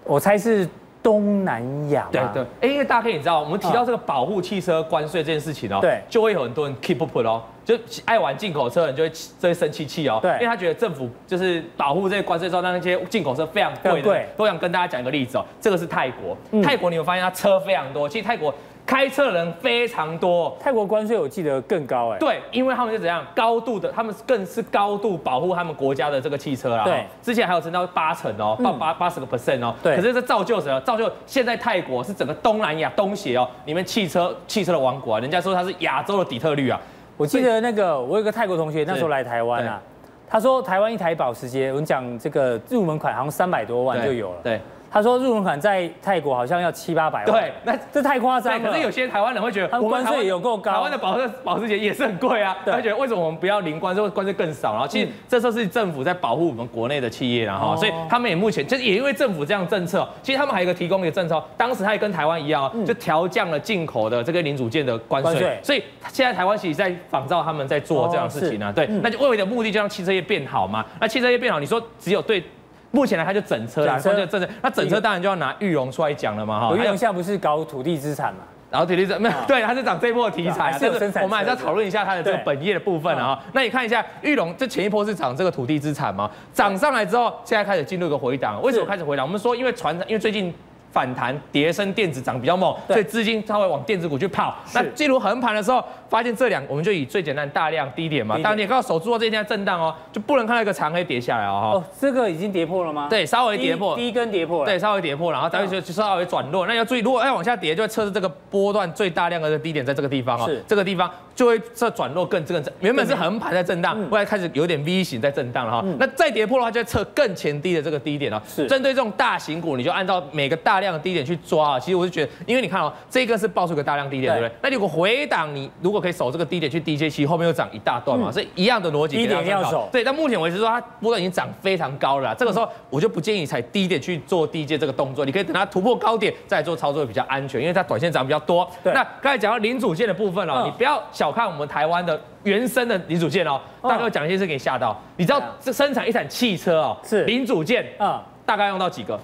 [0.04, 0.68] 我猜是
[1.02, 2.08] 东南亚。
[2.10, 14.26] 对对，哎，因为大家可以你知道，我们提到这个保护汽车关税这件事情哦，对，就会有很多人 keep up 哦，就爱玩进口车的人就会就会生气气哦，对，因为他觉得政府就是保护这些关税之后，让那些进口车非常贵的。
[14.36, 18.52] 我想跟大家讲一个例子哦，这个是泰国，泰国你有发现它车非常多，其实泰国。
[18.86, 22.18] 开车的人非常多，泰国关税我记得更高哎。
[22.18, 26.84] 对，因为他们是怎样高度的，他们更是高度保护他们国家的这个汽车啦。
[26.84, 29.74] 对，之前还有增到八成哦，到八八十个 percent 哦。
[29.82, 29.96] 对。
[29.96, 30.80] 可是这造就什么？
[30.82, 36.80] 造就现在泰国是整个东南亚东协哦，里面汽车汽车的王国啊，人家说它是亚洲的底特律啊。
[37.16, 39.82] 我记得那个我有个泰国同学那时候来台湾啊，
[40.28, 44.36] 他说台湾一台保时捷，我们讲这个入门款好像三百多万就有了。
[44.44, 44.60] 对。
[44.90, 48.70] 他说入门款在泰国好像要七八百万，对，那这太夸张了。
[48.70, 52.56] 可是有些台湾人会觉得，他们关税也有够高，台湾的保时保时捷也是很贵啊。
[52.64, 54.72] 他觉得为什么我们不要零关税，关税更少？
[54.72, 65.58] 然后其实这时候是政府在保护我们国内的企业，然后所以他们也目前就是也因为政府这样政策，其实他们还有一个提供一个政策，当时他也跟台湾一样，就调降了进口的这个零组件的关税。
[65.62, 65.82] 所以
[66.12, 70.84] 现在台湾其实在仿照他们在做这样的事情啊，对，那就为了目的就让汽车业变好嘛。
[71.00, 72.42] 那汽车业变好，你说只有对。
[72.90, 76.76] 目前呢，他就整车啦，整车整车，那整车当然就要拿玉龙出来讲了嘛哈。
[76.76, 78.40] 玉龙现在不是搞土地资产嘛？
[78.70, 80.86] 然后土地资没有，对，它是涨这一波的题材，是
[81.22, 83.38] 我们还是要讨论一下它的这个本业的部分啊。
[83.52, 86.30] 那你看一下玉龙，这前一波是涨这个土地资产嘛？
[86.52, 88.60] 涨上来之后，现在开始进入一个回档。
[88.62, 89.24] 为什么开始回档？
[89.26, 90.52] 我们说因为船，因为最近。
[90.96, 94.56] 反弹，跌升电子涨比较猛，所以资金稍微往电子股去跑。
[94.72, 101.72] 那进入横盘的时候，发现这两，我们就以最简单大量低点嘛，当你看到守住了这一天震荡哦，就不能看到一个长黑跌下来哦。
[101.74, 103.08] 哦，这个已经跌破了吗？
[103.10, 104.64] 对，稍微跌破，第一根跌破了。
[104.64, 106.66] 对，稍微跌破，然后再就就稍微转弱。
[106.66, 110.46] 那要注意，如果要往下跌，就会测试这个波段最大量的低点在这个地方哦。
[110.46, 115.84] 是，这个地方就会这转弱更这个原本是横盘在震荡，后来开始有点 V 型在震荡了哈。
[115.98, 118.40] 那再跌破的话，就会测更前低的这个低点哦。
[118.48, 121.66] 是，针对这种大型股，你就按照每个大量的低点去抓。
[121.66, 124.56] 啊，其实我是觉得，因为你看哦，这个是爆出个大量低点，对不对？
[124.62, 129.16] 那如果回档，你如果可以守这个低点去低接，其实后面又涨一大段嘛，所以一样的逻辑。
[129.16, 129.88] 低点要守。
[129.90, 138.68] 对，但目前为止说它波段已经涨非常高了，这个时候我就不建议你踩低点去做低接这个动作，你可以等它突破高点再做操作比较安全，因为它短线涨比较多。
[138.84, 144.96] 那刚才讲到零组件的部分哦，你不要小看我们台湾的原生的零组件哦，大概讲一些事给你吓到。
[145.16, 149.18] 你知道这生产一台汽车哦，是零组件啊，大概用到几个？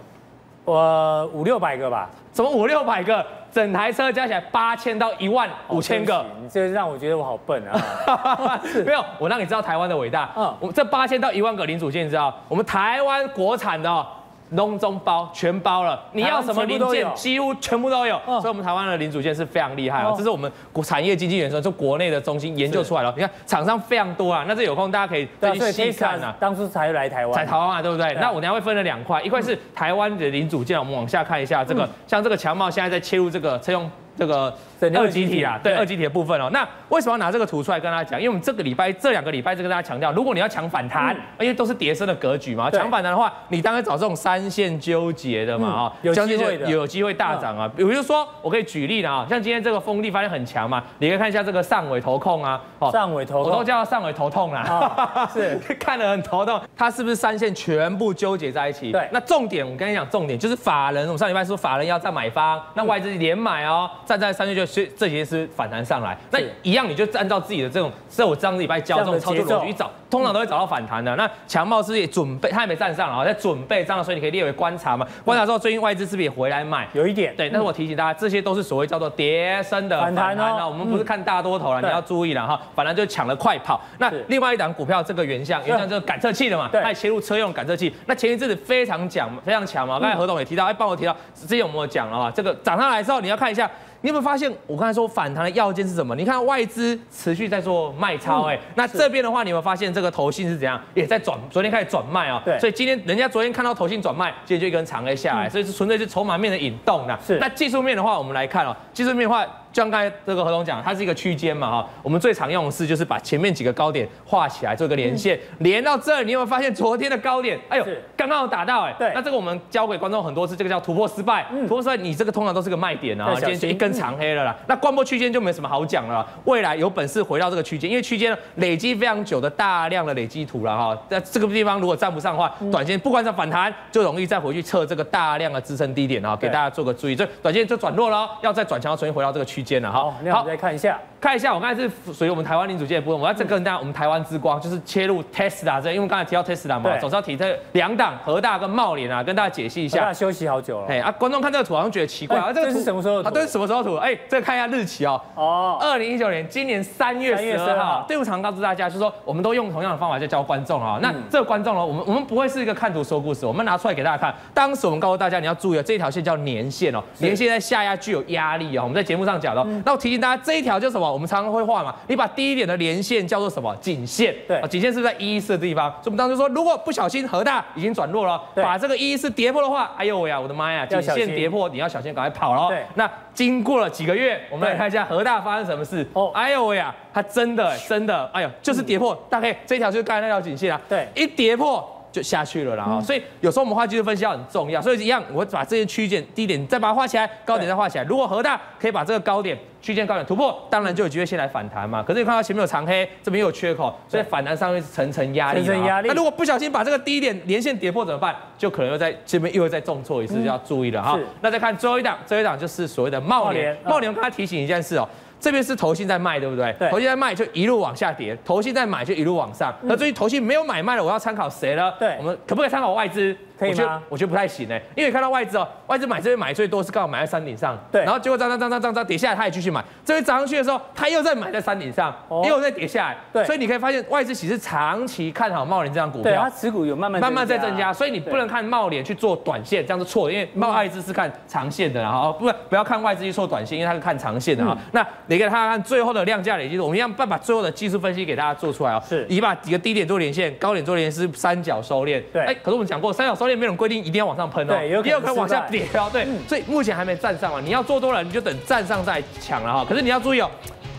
[0.65, 2.09] 我五六百个吧。
[2.33, 3.25] 怎么五六百个？
[3.53, 8.59] 整台车加起来八千到一万五千个，你这让我觉得我好笨啊！
[8.87, 10.31] 没有，我让你知道台湾的伟大。
[10.35, 12.35] 嗯，我们这八千到一万个零组件，你知道？
[12.49, 14.07] 我们台湾国产的
[14.53, 16.01] 笼中包，全包了。
[16.13, 18.19] 你要什么零件，几乎全部都有。
[18.25, 20.15] 所以，我们台湾的零组件是非常厉害哦。
[20.17, 23.13] 这是我们国产业经济研究所，就国内的中心研究出来了。
[23.17, 24.45] 你看厂商非常多啊。
[24.47, 26.35] 那这有空大家可以再去细看啊。
[26.39, 28.15] 当初才来台湾，在台湾啊，对不对？
[28.15, 33.91] 那我等下会分了两块，一块是台湾的零组件，我们往下看一下这个，像这个强茂现在在切入这个车用。
[34.15, 34.55] 这个
[34.97, 36.49] 二极体啊，对二极体的部分哦。
[36.53, 38.21] 那为什么要拿这个图出来跟大家讲？
[38.21, 47.71] 因为我们这个礼拜这两个礼拜就跟大家强调，如果你要抢反弹，因为都是叠升的格局嘛，抢反弹的话，你当然找这种三线纠结的嘛啊，有机会，有机会大涨啊。
[47.77, 58.91] 比如说，我可以举例了啊，像今天这个风力发现很强嘛，你可以看一下这个上尾头控啊，哦，上尾头控，我都叫它上尾头痛啦，是 看得很头痛，它是不是三线全部纠结在一起？
[58.91, 64.67] 对，那重点我跟你讲，重点就是法人，我们上礼拜说法人要站买方，那外资连买哦，站在三线就。
[64.97, 71.15] 这些是反弹上来，那一样你就按照自己的这种，是我上礼拜教这种操作逻辑去找，通常都会找到反弹的。
[71.17, 75.07] 那强茂是也准备，他还没站上啊，在准备这样，所以你可以列为观察嘛。
[75.25, 76.89] 观察之后，最近外资是不是也回来买？
[76.93, 77.49] 有一点，对。
[77.51, 80.69] 但是我提醒大家，这些都是所谓叫做跌升的反弹哦。
[80.69, 82.61] 我们不是看大多头了，你要注意了哈。
[82.75, 83.81] 反弹就抢了快跑。
[83.99, 87.93] 那另外一档股票，这个原相，原相这个感测器的嘛，它也切入车用感测器。
[88.07, 89.99] 那前一阵子非常强，非常强嘛。
[89.99, 92.33] 刚才何董也提到，哎，帮我提到之前有没有讲了啊？
[92.35, 93.71] 这个涨上来之后，你要看一下。
[94.03, 96.15] 你有没有发现，我刚才说反弹的要件是什么？
[96.15, 102.43] 你看外资持续在做卖超，哎，那这边的话，你有没有发现这个投信是怎样，也在转，昨天开始转卖啊？
[102.45, 107.19] 对，所以今天人家昨天看到投信转卖，今天就一根长 A 下来，所以是纯粹是筹码面的引动的。
[107.25, 109.47] 是，那技术面的话，我们来看哦，技术面的话。
[109.73, 117.59] 就像刚才这个何总讲，它是一个区间嘛哈，我们最常用的是就是把前面几个高点画起来做一个连线，连到这儿，你有没有发现昨天的高点？
[117.69, 124.55] 哎呦，刚刚有打到哎，对，那这个我们教给观众很多次，这个叫突破失败，突破失败，你这个通常都是个卖点啊，今天就一根长黑了啦。
[124.67, 140.13] 那关波区间就没什么好讲了，未来有本事回到这个区间，因为区间累积非常久的大量的累积图了哈，在这个地方如果站不上的话，短线不管是反弹，就容易再回去测这个大量的支撑低点啊，给大家做个注意，这短线就转弱了，要再转强，重新回到这个区间了哈。
[140.31, 140.45] 好。
[140.45, 150.01] 再看一下，看一下，我刚才是属于我们台湾零组件的部分，我要再跟大家，我们台湾之光就是切入 Tesla 这，因为刚才提到 Tesla 嘛，总是要提这两档和大跟茂联啊，跟大家解析一下。
[150.01, 153.29] 大家休息好久了，哎啊，观众看这个图好像觉得奇怪啊，这个是什么时候图？
[153.29, 153.97] 啊，这是什么时候图？
[153.97, 155.21] 哎，这个看一下日期哦。
[155.35, 158.05] 哦，二零一九年，今年三月十二号。
[158.09, 160.99] 队伍常告诉大家，就是说我们都用同样的方法在教观众啊。
[161.01, 164.35] 那这个观众呢，我们我们不会是一个看图说故事，我们拿出来给大家看。
[164.53, 168.83] 当时我们告诉大家，你要注意啊，这条线叫年线哦，年线在下压具有压力哦。
[168.83, 171.13] 我们在节目上讲的，那我提醒大家，这一条叫什么？
[171.13, 173.75] 我们常常会画嘛，你把低一点的连线叫做什么？
[173.81, 174.35] 颈线。
[174.47, 175.91] 对，颈线是不是在一一四的地方？
[175.91, 182.69] 所以我们当时说，如果不小心和大已经转弱了，把这个一一四跌破的话，哎呦喂呀，我的妈呀，颈线跌破，你要小心，赶快跑了。
[182.69, 186.07] 对，那经过了几个月，我们来看一下和大发生什么事。
[186.13, 190.81] 哦，哎呦喂呀，它真的真的，哎呦，就是跌破，大概这条就是刚才那条颈线啊。
[190.89, 191.89] 对，一跌破。
[192.13, 198.05] 就下去了啦，哈，所以有时候我们画技术分析要很重要，所以一样，我会把这些区间低点再把它画起来，高点再画起来。
[198.05, 202.03] 如果核大可以把这个高点区间高点突破，当然就有机会先来反弹嘛。
[202.03, 205.65] 可是你看到前面有长黑，这边又有缺口，所以反弹上面是层层压力。
[205.65, 206.09] 层层压力。
[206.09, 208.37] 那如果不小心把这个低点连线跌破怎么办？
[208.59, 211.19] 就可能又在这边又会再重挫一次，就要注意了哈。
[211.41, 213.77] 那再看最后一档，最后一档就是所谓的茂联。
[213.85, 215.09] 茂联，我刚才提醒一件事哦。
[215.43, 216.73] 这边是投信在卖，对不对？
[216.79, 216.89] 对。
[216.89, 219.75] 投信在卖就一路往下跌，投信在买就一路往上。
[219.83, 221.93] 那最近投信没有买卖了，我要参考谁呢？
[221.99, 223.37] 对，我们可不可以参考外资？
[223.59, 224.03] 可以吗？
[224.09, 228.03] 我觉得不太行哎，因为看到外资哦，外资买这边买最多是刚好买在山顶上，对。
[228.05, 229.85] 然后结果涨涨涨涨涨涨跌下来，他也继续买。
[230.05, 232.15] 这边涨上去的时候，他又在买在山顶上，
[232.47, 233.17] 又在跌下来。
[233.33, 233.45] 对。
[233.45, 244.79] 所以你可以发现外资其实长期看好茂联这张股票，它持股有慢慢慢慢在增加，所以你不能看茂联去做短线，这样是错的，因为茂外资是看长线的，然后不不要看外资去做短线，因为它是看长线的哈。
[244.93, 246.13] 那你给他看最后。
[246.13, 249.03] 的量价累积，我们一样办把最后的技术分析给大家做出来哦。
[249.09, 252.23] 是，你把几个低点做连线，高点做连线是三角收敛。
[252.31, 256.09] 对，哎，可是我们讲过，三角收敛没有规定一定要往上喷哦，对，也有可能往下跌哦。
[256.13, 259.87] 对，所以目前还没站上嘛，你要做多了，你就等站上再抢了哈。
[259.89, 260.51] 可是你要注意哦，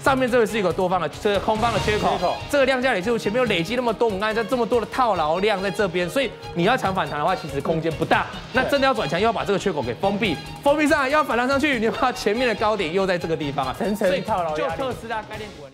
[0.04, 8.26] 上面这个是一个多方的，这个空方的缺口，这个量价也是前面有累积那么多，我们刚才在这么多的套牢量在这边，所以你要抢反弹的话，其实空间不大。
[8.52, 15.73] 那真的要转强，又要把这个缺口给封闭，封闭上来要反弹上去，你要把前面的高点又在这个地方啊，层层套牢，就特斯拉概念股。